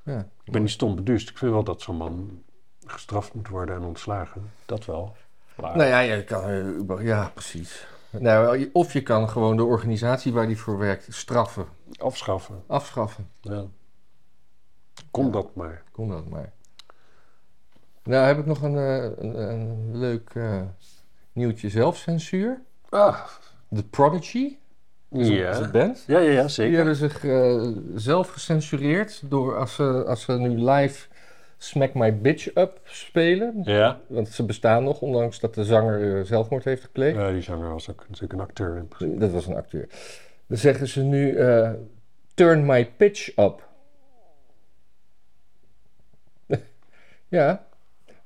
[0.03, 0.29] ja.
[0.45, 1.29] ik ben niet stom beduust.
[1.29, 2.43] Ik vind wel dat zo'n man
[2.87, 4.51] gestraft moet worden en ontslagen.
[4.67, 5.17] Dat wel.
[5.57, 7.87] Maar, Nou ja, je kan, eh, ja, precies.
[8.21, 12.63] Nou, of je kan gewoon de organisatie waar die voor werkt straffen, Afschaffen.
[12.67, 13.29] afschaffen.
[13.41, 13.65] Ja.
[15.11, 15.31] Kom Ja.
[15.33, 15.83] dat maar.
[15.93, 16.53] Kom dat maar.
[18.03, 20.61] Nou heb ik nog een, eh, een, een leuk eh,
[21.33, 22.61] nieuwtje zelfcensuur.
[22.89, 23.21] Ah,
[23.75, 24.57] The Prodigy,
[25.09, 25.71] ja.
[25.71, 26.05] band.
[26.07, 26.77] Ja, ja, ja, Die zeker.
[26.77, 31.07] hebben zich eh, zelf gecensureerd door als ze, als ze nu live
[31.59, 33.61] Smack My Bitch Up spelen.
[33.65, 34.01] Ja.
[34.07, 37.17] Want ze bestaan nog, ondanks dat de zanger eh, zelfmoord heeft gepleegd.
[37.17, 39.19] ja, die zanger was ook natuurlijk een acteur in principe.
[39.21, 39.89] Dat was een acteur.
[40.47, 41.71] Dan zeggen ze nu eh,
[42.35, 43.69] Turn My Pitch Up.
[47.29, 47.67] ja,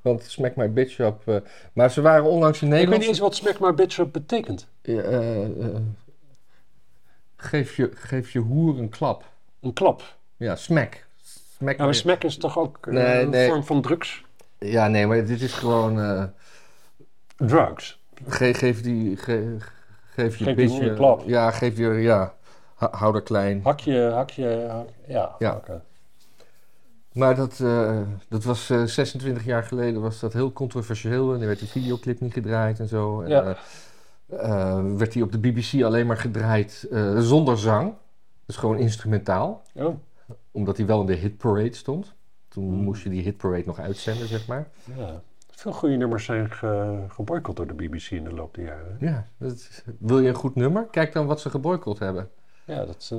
[0.01, 1.23] want Smack My Bitch Up.
[1.29, 1.37] eh,
[1.73, 3.01] maar ze waren onlangs in Ik weet Nederland.
[3.01, 4.69] niet eens wat Smack My Bitch Up betekent.
[4.83, 5.03] Ja,
[7.37, 9.25] geef, je, geef je hoer een klap.
[9.61, 10.17] Een klap.
[10.37, 11.07] Ja, smack.
[11.61, 13.49] Smack Ja, maar smack is toch ook eh, Nee, een nee.
[13.49, 14.25] vorm van drugs?
[14.59, 16.01] Ja, nee, maar dit is gewoon.
[16.01, 16.25] eh,
[17.37, 18.01] Drugs.
[18.29, 19.17] ge- geef die.
[19.17, 19.57] ge-
[20.15, 21.23] geef je Geef die klap.
[21.27, 21.87] Ja, geef je.
[21.89, 22.35] Ja,
[22.75, 23.61] ha- hou er klein.
[23.65, 25.35] Hakje, hakje, hak- ja.
[25.39, 25.51] Ja.
[25.53, 25.83] hakken.
[27.13, 31.35] Maar dat, eh, dat was eh, 26 jaar geleden was dat heel controversieel.
[31.35, 33.21] En er werd die videoclip niet gedraaid en zo.
[33.21, 33.57] En, Ja.
[34.97, 36.89] werd die op de BBC alleen maar gedraaid
[37.19, 37.93] zonder zang.
[38.47, 39.63] Dus gewoon instrumentaal.
[39.75, 39.95] Oh,
[40.51, 42.15] Omdat hij wel in de hitparade stond.
[42.49, 42.83] Toen Hmm.
[42.83, 44.69] moest je die hitparade nog uitzenden, zeg maar.
[44.97, 45.23] ja.
[45.51, 48.97] Veel goede nummers zijn ge, geboycott door de BBC in de loop der jaren.
[49.01, 50.87] Ja, dat is- wil je een goed nummer?
[50.91, 52.29] Kijk dan wat ze geboycott hebben.
[52.65, 53.11] Ja, dat...
[53.13, 53.19] eh,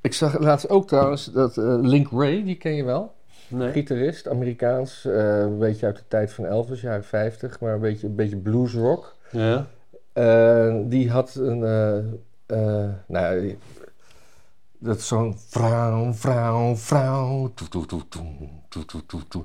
[0.00, 3.14] Ik zag laatst ook trouwens dat eh, Link Ray, die ken je wel.
[3.48, 3.72] nee.
[3.72, 5.04] Gitarist, Amerikaans.
[5.04, 7.60] eh, een beetje uit de tijd van Elvis, jaren 50.
[7.60, 9.16] Maar een beetje, een beetje bluesrock.
[9.30, 9.66] Ja.
[10.12, 11.64] Eh, die had een.
[11.64, 11.98] eh,
[12.46, 13.54] eh, nou, ja,
[14.78, 17.52] dat is zo'n vrouw, vrouw, vrouw.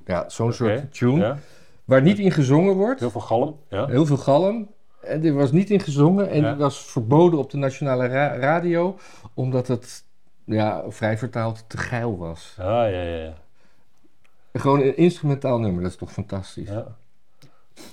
[0.06, 1.20] Ja, zo'n soort tune.
[1.20, 1.38] Ja.
[1.86, 3.00] Waar niet in gezongen wordt.
[3.00, 3.60] Heel veel galm.
[3.70, 3.86] Ja.
[3.86, 4.70] Heel veel galm.
[5.02, 6.30] En die was niet in gezongen.
[6.30, 6.56] En Ja.
[6.56, 8.98] was verboden op de nationale ra- radio.
[9.34, 10.04] Omdat het,
[10.44, 12.56] ja, vrij vertaald, te geil was.
[12.60, 13.34] Ah, ja, ja, ja.
[14.54, 15.82] Gewoon een instrumentaal nummer.
[15.82, 16.70] Dat is toch fantastisch.
[16.70, 16.86] ja.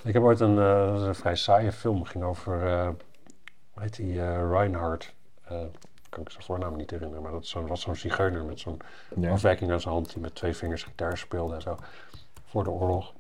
[0.05, 2.05] Ik heb ooit een, eh, een vrij saaie film.
[2.05, 2.85] ging over,
[3.73, 5.15] hoe heet die, eh, Reinhardt.
[6.11, 7.23] Kan ik zijn voornaam niet herinneren.
[7.23, 8.81] Maar dat was zo'n zigeuner met zo'n
[9.31, 10.13] afwijking aan zijn hand.
[10.13, 11.77] Die met twee vingers gitaar speelde en zo.
[12.45, 13.13] Voor de oorlog.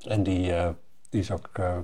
[0.00, 0.70] En die, eh,
[1.08, 1.48] die is ook...
[1.52, 1.78] eh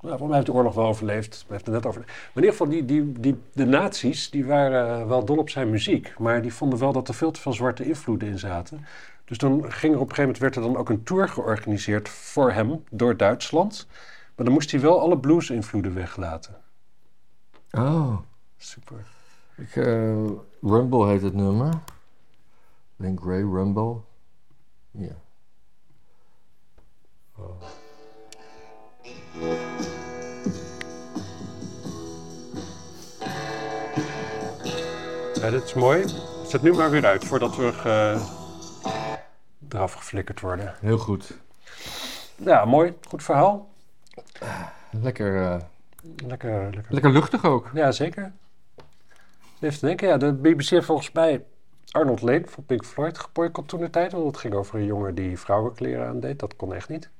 [0.00, 1.44] nou, volgens mij heeft de oorlog wel overleefd.
[1.48, 2.00] Heeft het net over.
[2.00, 5.70] Maar in ieder geval, die, die, die, de nazi's die waren wel dol op zijn
[5.70, 6.18] muziek.
[6.18, 8.86] Maar die vonden wel dat er veel te veel zwarte invloeden in zaten.
[9.24, 12.08] Dus dan ging er op een gegeven moment werd er dan ook een tour georganiseerd
[12.08, 13.86] voor hem door Duitsland.
[14.34, 16.56] Maar dan moest hij wel alle blues-invloeden weglaten.
[17.70, 18.18] Oh.
[18.56, 19.06] Super.
[19.56, 20.30] Ik, eh,
[20.60, 21.74] Rumble heet het nummer.
[22.96, 23.96] Link Gray, Rumble.
[24.90, 25.14] Ja.
[35.34, 36.04] Ja, dit is mooi.
[36.46, 38.22] Zet nu maar weer uit voordat we eh,
[39.68, 40.74] eraf geflikkerd worden.
[40.80, 41.32] Heel goed.
[42.36, 42.94] Ja, mooi.
[43.08, 43.68] Goed verhaal.
[44.90, 45.60] Lekker, eh,
[46.26, 46.84] Lekker, lekker.
[46.88, 47.70] lekker luchtig ook.
[47.74, 48.32] Ja, zeker.
[49.60, 51.44] Even te denken, ja, de BBC heeft volgens mij
[51.90, 54.12] Arnold Lane van Pink Floyd geboycott toen de tijd.
[54.12, 56.38] Want het ging over een jongen die vrouwenkleren aandeed.
[56.38, 57.10] Dat kon echt niet.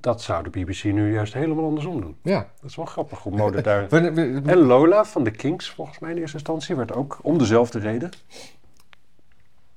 [0.00, 2.16] Dat zou de BBC nu juist helemaal andersom doen.
[2.22, 2.50] Ja.
[2.60, 3.88] Dat is wel grappig hoe mode daar...
[3.92, 8.10] En Lola van de Kings, volgens mij in eerste instantie, werd ook om dezelfde reden.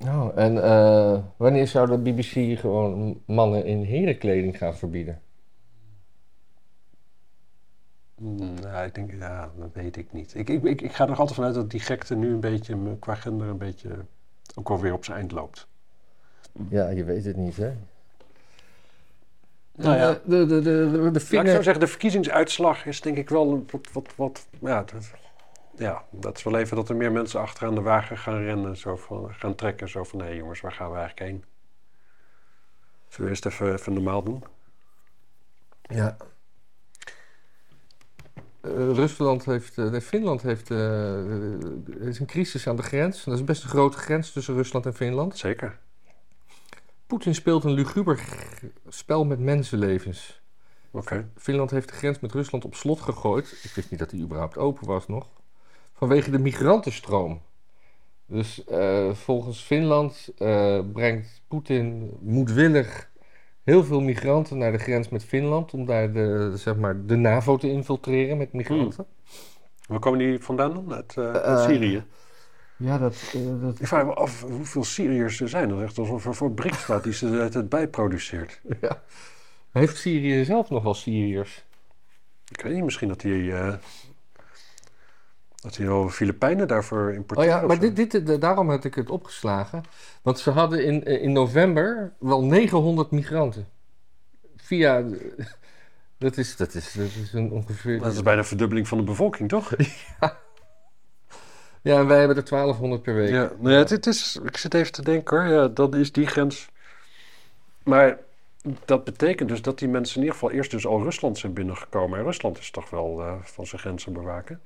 [0.08, 5.22] Oh, en eh, wanneer zou de BBC gewoon mannen in herenkleding gaan verbieden?
[8.22, 10.36] Nou, ik denk, ja, dat weet ik niet.
[10.36, 12.98] Ik, ik, ik, ik ga er nog altijd vanuit dat die gekte nu een beetje,
[13.00, 14.06] qua gender, een beetje
[14.56, 15.68] ook wel weer op zijn eind loopt.
[16.70, 17.74] Ja, je weet het niet, hè?
[19.76, 20.20] Nou ja.
[20.26, 23.88] De, de, de, de, ik zou zeggen, de verkiezingsuitslag is denk ik wel een wat,
[23.94, 25.12] wat, wat ja, dat,
[25.76, 28.96] ja, dat is wel even dat er meer mensen achteraan de wagen gaan rennen, zo
[28.96, 31.44] van, gaan trekken, zo van, nee jongens, waar gaan we eigenlijk heen?
[33.08, 34.44] Zullen we eerst even, even normaal doen?
[35.82, 36.18] Ja.
[38.62, 43.24] Eh, Rusland heeft, eh, nee, Finland heeft, eh, is een crisis aan de grens.
[43.24, 45.38] Dat is best een grote grens tussen Rusland en Finland.
[45.38, 45.80] Zeker.
[47.08, 48.24] Poetin speelt een luguber
[48.88, 50.42] spel met mensenlevens.
[50.92, 51.30] Oké.
[51.38, 53.60] Finland heeft de grens met Rusland op slot gegooid.
[53.64, 55.28] Ik wist niet dat die überhaupt open was nog.
[55.94, 57.42] Vanwege de migrantenstroom.
[58.26, 58.64] Dus
[59.12, 60.34] volgens Finland
[60.94, 63.11] brengt Poetin moedwillig
[63.64, 65.74] heel veel migranten naar de grens met Finland.
[65.74, 69.06] Om daar de, zeg maar, de NAVO te infiltreren met migranten.
[69.88, 70.94] Waar komen die vandaan dan?
[70.94, 72.04] Uit, eh, uit Eh, Syrië?
[72.78, 75.70] Ja, dat, eh, dat Ik vraag me af hoeveel Syriërs er zijn.
[75.70, 78.62] Dat is echt alsof er een fabriek staat die ze het, bijproduceert.
[78.82, 79.02] ja.
[79.72, 81.66] Heeft Syrië zelf nog wel Syriërs?
[82.52, 83.54] Ik weet niet, misschien dat die...
[83.54, 83.74] eh,
[85.62, 87.50] dat die wel Filipijnen daarvoor Oh importeren.
[87.50, 89.84] ja, maar dit, dit, daarom had ik het opgeslagen.
[90.22, 93.68] Want ze hadden in, eh, in november wel 900 migranten.
[94.56, 95.04] Via.
[96.18, 98.00] Dat is, dat is, dat is een ongeveer.
[98.00, 99.72] Dat is bijna een verdubbeling van de bevolking, toch?
[101.84, 103.30] Ja, en wij hebben er 1200 per week.
[103.30, 106.12] Ja, nou ja, het, het is, ik zit even te denken hoor, ja, dan is
[106.12, 106.70] die grens.
[107.84, 108.18] Maar
[108.86, 112.20] dat betekent dus dat die mensen in ieder geval eerst dus al Rusland zijn binnengekomen.
[112.20, 114.60] En Rusland is toch wel eh, van zijn grenzen bewaken.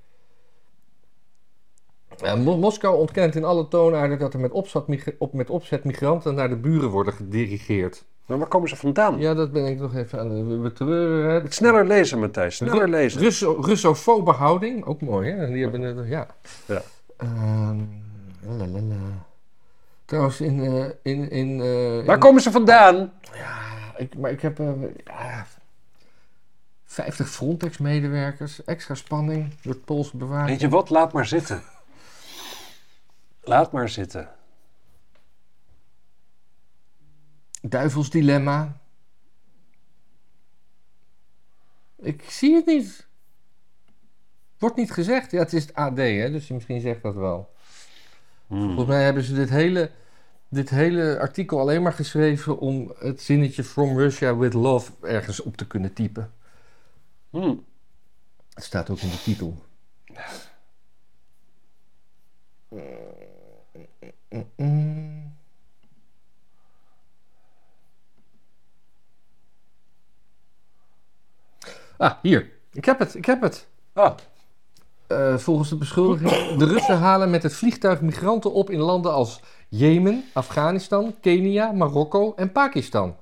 [2.22, 4.84] Ja, Mo- Moskou ontkent in alle toonaarden dat er met, opzet
[5.18, 8.04] op, met opzet migranten naar de buren worden gedirigeerd.
[8.26, 9.20] Maar waar komen ze vandaan?
[9.20, 10.72] Ja, dat ben ik nog even aan de
[11.28, 11.52] hè.
[11.52, 13.22] Sneller lezen, Matthijs, sneller lezen.
[13.22, 15.48] Russo, Russofobe houding, ook mooi hè.
[15.48, 16.28] Die hebben het, ja.
[16.66, 16.82] Ja.
[17.18, 17.80] Ehm,
[18.42, 19.26] lalalala.
[20.06, 20.60] Trouwens, in.
[20.64, 23.12] eh, in, in eh, Waar in- komen ze vandaan?
[23.98, 24.68] Ik, maar ik heb eh,
[25.06, 25.46] ja,
[26.86, 30.50] 50 Frontex-medewerkers, extra spanning door het Poolse bewaking.
[30.50, 31.62] Weet je wat, laat maar zitten.
[33.46, 34.30] Laat maar zitten.
[37.62, 38.78] Duivels dilemma.
[41.96, 43.08] Ik zie het niet.
[44.58, 45.32] Wordt niet gezegd.
[45.32, 47.54] Ja, het is het AD, hè, dus misschien zegt dat wel.
[48.48, 48.66] Hmm.
[48.66, 49.92] Volgens mij hebben ze dit hele,
[50.50, 55.58] dit hele artikel alleen maar geschreven om het zinnetje From Russia with Love ergens op
[55.58, 56.34] te kunnen typen.
[57.30, 57.66] Hmm.
[58.54, 59.64] Het staat ook in de titel.
[64.56, 65.34] Mm.
[71.98, 72.50] Ah, hier.
[72.72, 73.68] Ik heb het, ik heb het.
[73.94, 74.14] Ah,
[75.08, 79.40] Eh, volgens de beschuldiging, de Russen halen met het vliegtuig migranten op in landen als
[79.70, 83.16] Jemen, Afghanistan, Kenia, Marokko en Pakistan.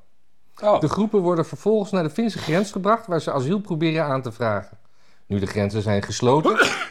[0.62, 0.80] oh.
[0.80, 4.32] De groepen worden vervolgens naar de Finse grens gebracht waar ze asiel proberen aan te
[4.32, 4.78] vragen.
[5.26, 6.58] Nu de grenzen zijn gesloten,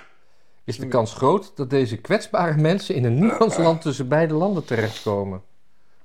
[0.65, 5.43] is de kans groot dat deze kwetsbare mensen in een niemandsland tussen beide landen terechtkomen.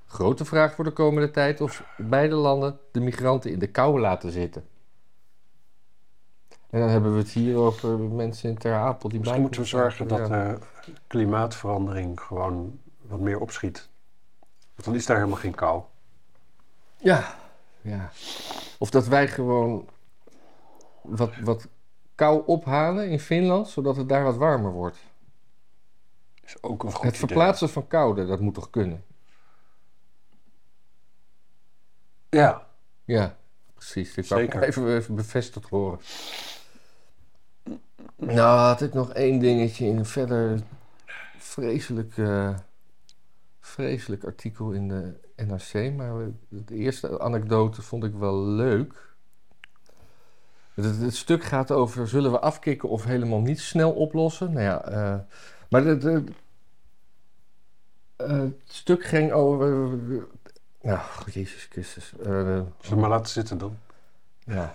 [0.06, 4.30] Grote vraag voor de komende tijd of beide landen de migranten in de kou laten
[4.32, 4.66] zitten.
[6.70, 9.66] En dan hebben we het hier over mensen in Ter Apel die Misschien moeten we
[9.66, 10.52] zorgen dat Ja.
[10.52, 10.54] eh,
[11.06, 13.88] klimaatverandering gewoon wat meer opschiet.
[14.74, 15.82] Want dan is daar helemaal geen kou.
[16.96, 17.34] Ja,
[17.80, 18.10] ja.
[18.78, 19.88] Of dat wij gewoon
[21.02, 21.68] wat, wat
[22.18, 24.98] kou ophalen in Finland, zodat het daar wat warmer wordt.
[26.44, 27.26] Is ook een goed het idee.
[27.26, 29.04] verplaatsen van koude, dat moet toch kunnen?
[32.28, 32.66] Ja,
[33.04, 33.36] Ja,
[33.74, 34.14] precies.
[34.14, 34.62] Dit ik Zeker.
[34.62, 35.98] even, even bevestigd horen.
[38.16, 40.60] Nou, had ik nog één dingetje in een verder
[41.38, 42.54] vreselijk, eh,
[43.60, 45.92] vreselijk artikel in de NRC.
[45.96, 49.07] Maar de eerste anekdote vond ik wel leuk.
[50.82, 54.52] Het, stuk gaat over, zullen we afkicken of helemaal niet snel oplossen?
[54.52, 55.14] Nou ja, eh,
[55.68, 56.20] maar eh,
[58.16, 59.98] het stuk ging over...
[60.82, 61.00] Nou,
[61.30, 62.12] Jezus Christus.
[62.20, 63.76] eh, zullen we maar laten zitten dan?
[64.46, 64.74] ja,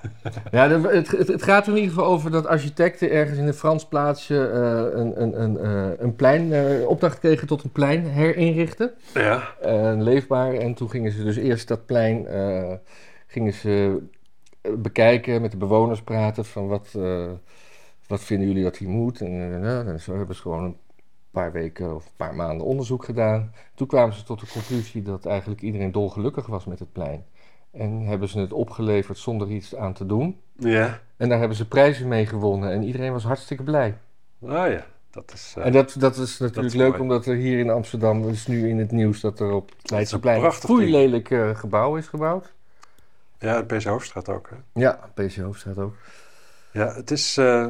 [0.52, 3.86] ja het, het, gaat er in ieder geval over dat architecten ergens in een Frans
[3.86, 6.54] plaatsje een, een, een, een plein,
[6.88, 8.94] opdracht kregen tot een plein herinrichten.
[9.14, 9.56] Ja.
[9.98, 10.54] Leefbaar.
[10.54, 12.28] En toen gingen ze dus eerst dat plein
[13.28, 14.02] gingen ze
[14.78, 17.30] bekijken, met de bewoners praten van wat, eh,
[18.08, 19.22] wat vinden jullie dat hier moet.
[19.22, 20.78] En, eh, en zo hebben ze gewoon een
[21.32, 23.52] paar weken of een paar maanden onderzoek gedaan.
[23.76, 27.24] Toen kwamen ze tot de conclusie dat eigenlijk iedereen dolgelukkig was met het plein.
[27.72, 30.40] En hebben ze het opgeleverd zonder iets aan te doen.
[30.58, 31.00] Ja.
[31.18, 33.98] En daar hebben ze prijzen mee gewonnen en iedereen was hartstikke blij.
[34.46, 35.54] Ah ja, dat is...
[35.58, 37.02] eh, En dat, dat is natuurlijk Dat is leuk, mooi.
[37.02, 40.44] omdat er hier in Amsterdam is nu in het nieuws dat er op het Leidseplein
[40.44, 42.54] een foeilelijk eh, gebouw is gebouwd.
[43.44, 44.50] Ja, de PC Hoofdstraat ook.
[44.50, 44.82] Hè?
[44.82, 45.96] Ja, PC Hoofdstraat ook.
[46.72, 47.38] Ja, het is...
[47.38, 47.68] eh,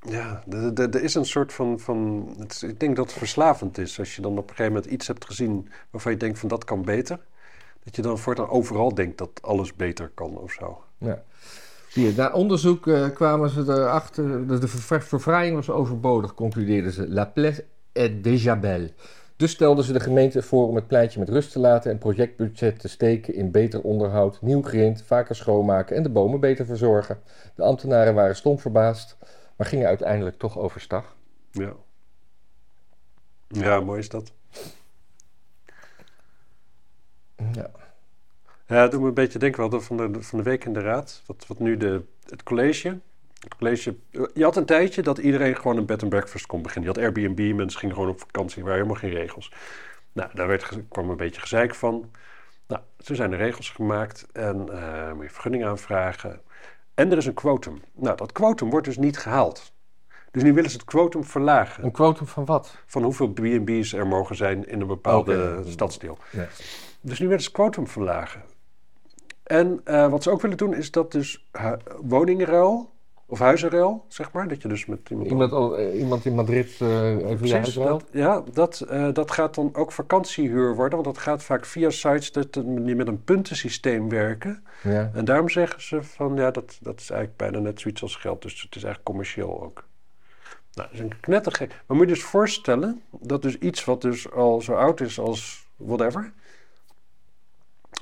[0.00, 0.42] Ja,
[0.74, 1.80] er- is een soort van...
[1.80, 3.98] van het is- ik denk dat het verslavend is.
[3.98, 6.64] Als je dan op een gegeven moment iets hebt gezien waarvan je denkt van dat
[6.64, 7.18] kan beter.
[7.84, 10.82] Dat je dan voortaan overal denkt dat alles beter kan of zo.
[10.98, 11.22] Ja.
[11.92, 17.08] Hier, na onderzoek eh, kwamen ze erachter, de, de ver- verfraaiing was overbodig, concludeerden ze.
[17.08, 18.92] La place est déjà belle.
[19.40, 22.80] Dus stelden ze de gemeente voor om het pleintje met rust te laten en projectbudget
[22.80, 27.22] te steken in beter onderhoud, nieuw grind, vaker schoonmaken en de bomen beter verzorgen.
[27.54, 29.16] De ambtenaren waren stom verbaasd,
[29.56, 31.16] maar gingen uiteindelijk toch overstag.
[31.50, 31.72] Ja.
[33.48, 34.32] Ja, mooi is dat.
[37.36, 37.70] Ja.
[38.66, 40.72] Ja, het doet me een beetje denken, we hadden van de, van de week in
[40.72, 42.98] de raad, wat, wat nu de, het college,
[43.58, 43.96] college...
[44.34, 46.92] Je had een tijdje dat iedereen gewoon een bed and breakfast kon beginnen.
[46.92, 49.52] Je had Airbnb, mensen gingen gewoon op vakantie, er waren helemaal geen regels.
[50.12, 52.10] Nou, daar werd, kwam een beetje gezeik van.
[52.66, 56.40] Nou, toen zijn er regels gemaakt en eh moet je vergunning aanvragen.
[56.94, 57.82] En er is een quotum.
[57.94, 59.72] Nou, dat quotum wordt dus niet gehaald.
[60.30, 61.84] Dus nu willen ze het quotum verlagen.
[61.84, 62.76] Een quotum van wat?
[62.86, 66.18] Van hoeveel B&B's er mogen zijn in een bepaalde stadsdeel.
[67.00, 68.42] Dus nu willen ze het quotum verlagen.
[69.42, 72.90] En eh, wat ze ook willen doen is dat dus hu- woningruil,
[73.30, 74.48] of huizenruil, zeg maar.
[74.48, 75.28] Dat je dus met iemand...
[75.28, 79.54] Iemand, al- eh, iemand in Madrid eh even Precies, dat, ja, dat, eh, dat gaat
[79.54, 81.02] dan ook vakantiehuur worden.
[81.02, 84.64] Want dat gaat vaak via sites dat, die met een puntensysteem werken.
[84.82, 85.10] Ja.
[85.14, 88.42] En daarom zeggen ze van ja, dat, dat is eigenlijk bijna net zoiets als geld.
[88.42, 89.84] Dus het is eigenlijk commercieel ook.
[90.74, 91.82] Nou, dat is een knettergek.
[91.86, 95.66] Maar moet je dus voorstellen dat dus iets wat dus al zo oud is als
[95.76, 96.32] whatever.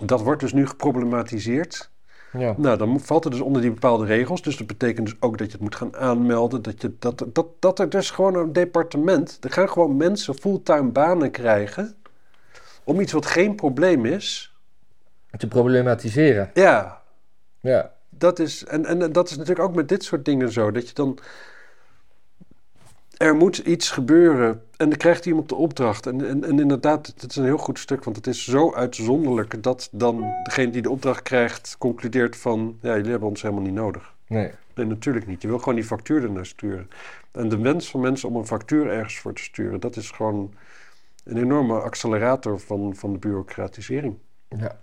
[0.03, 1.91] Dat wordt dus nu geproblematiseerd.
[2.33, 2.55] Ja.
[2.57, 4.43] Nou, dan valt het dus onder die bepaalde regels.
[4.43, 6.63] Dus dat betekent dus ook dat je het moet gaan aanmelden.
[6.63, 9.39] Dat, je, dat, dat, dat er dus gewoon een departement...
[9.41, 11.97] Er gaan gewoon mensen fulltime banen krijgen...
[12.85, 14.53] om iets wat geen probleem is...
[15.37, 16.51] Te problematiseren.
[16.55, 17.03] Ja,
[17.61, 17.93] Ja.
[18.09, 20.71] dat is, en, en dat is natuurlijk ook met dit soort dingen zo.
[20.71, 21.19] Dat je dan.
[23.19, 24.63] Er moet iets gebeuren.
[24.77, 26.07] En dan krijgt iemand de opdracht.
[26.07, 28.05] En, en, en inderdaad, het is een heel goed stuk.
[28.05, 31.77] Want het is zo uitzonderlijk dat dan degene die de opdracht krijgt.
[31.79, 32.79] concludeert van.
[32.83, 34.15] Ja, jullie hebben ons helemaal niet nodig.
[34.27, 34.51] Nee.
[34.75, 35.43] Nee, natuurlijk niet.
[35.43, 36.91] Je wil gewoon die factuur ernaar sturen.
[37.33, 39.81] En de wens van mensen om een factuur ergens voor te sturen.
[39.81, 40.55] dat is gewoon
[41.25, 44.19] een enorme accelerator van, van de bureaucratisering.
[44.49, 44.79] Ja.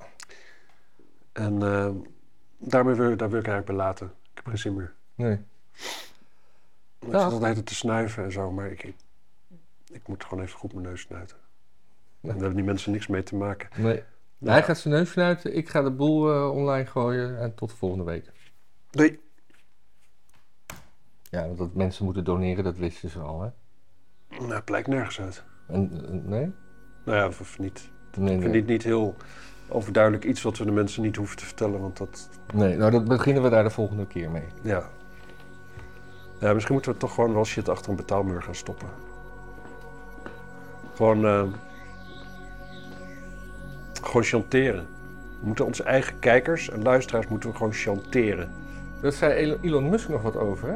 [1.33, 1.89] En eh,
[2.57, 4.05] daarmee wil, daar wil ik eigenlijk bij laten.
[4.05, 4.93] Ik heb geen zin meer.
[5.15, 5.39] Nee.
[7.05, 7.23] Ik Ja.
[7.23, 8.95] zit altijd te snuiven en zo, maar ik, ik,
[9.87, 11.37] ik moet gewoon even goed mijn neus snuiten.
[12.21, 13.69] En daar hebben die mensen niks mee te maken.
[13.83, 14.03] Nee.
[14.37, 14.51] Ja.
[14.51, 18.03] Hij gaat zijn neus fluiten, ik ga de boel eh, online gooien en tot volgende
[18.03, 18.31] week.
[18.91, 19.19] Nee.
[21.29, 23.49] Ja, want dat mensen moeten doneren, dat wisten ze al, hè?
[24.39, 25.43] Nou, het blijkt nergens uit.
[25.67, 26.51] En, en- nee?
[27.05, 27.89] Nou ja, of, niet.
[28.17, 29.15] Nee, Ik vind dit niet heel
[29.69, 33.05] overduidelijk iets wat we de mensen niet hoeven te vertellen, want dat, nee, nou dat
[33.05, 34.43] beginnen we daar de volgende keer mee.
[34.63, 34.89] ja.
[36.39, 38.87] Ja, misschien moeten we toch gewoon wel shit achter een betaalmuur gaan stoppen.
[40.95, 41.43] Gewoon, eh,
[44.01, 44.85] gewoon chanteren.
[45.39, 48.49] We moeten onze eigen kijkers en luisteraars moeten we gewoon chanteren.
[49.01, 50.75] Daar zei Elon- Musk nog wat over, hè?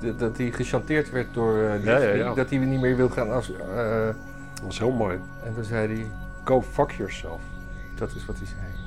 [0.00, 2.34] Dat, dat hij gechanteerd werd door Ja, ja, Disney, ja.
[2.34, 3.52] dat hij niet meer wil gaan als...
[3.52, 4.06] eh,
[4.54, 5.18] Dat was heel mooi.
[5.44, 6.06] en toen zei hij,
[6.44, 7.40] Go fuck yourself.
[7.94, 8.85] dat is wat hij zei.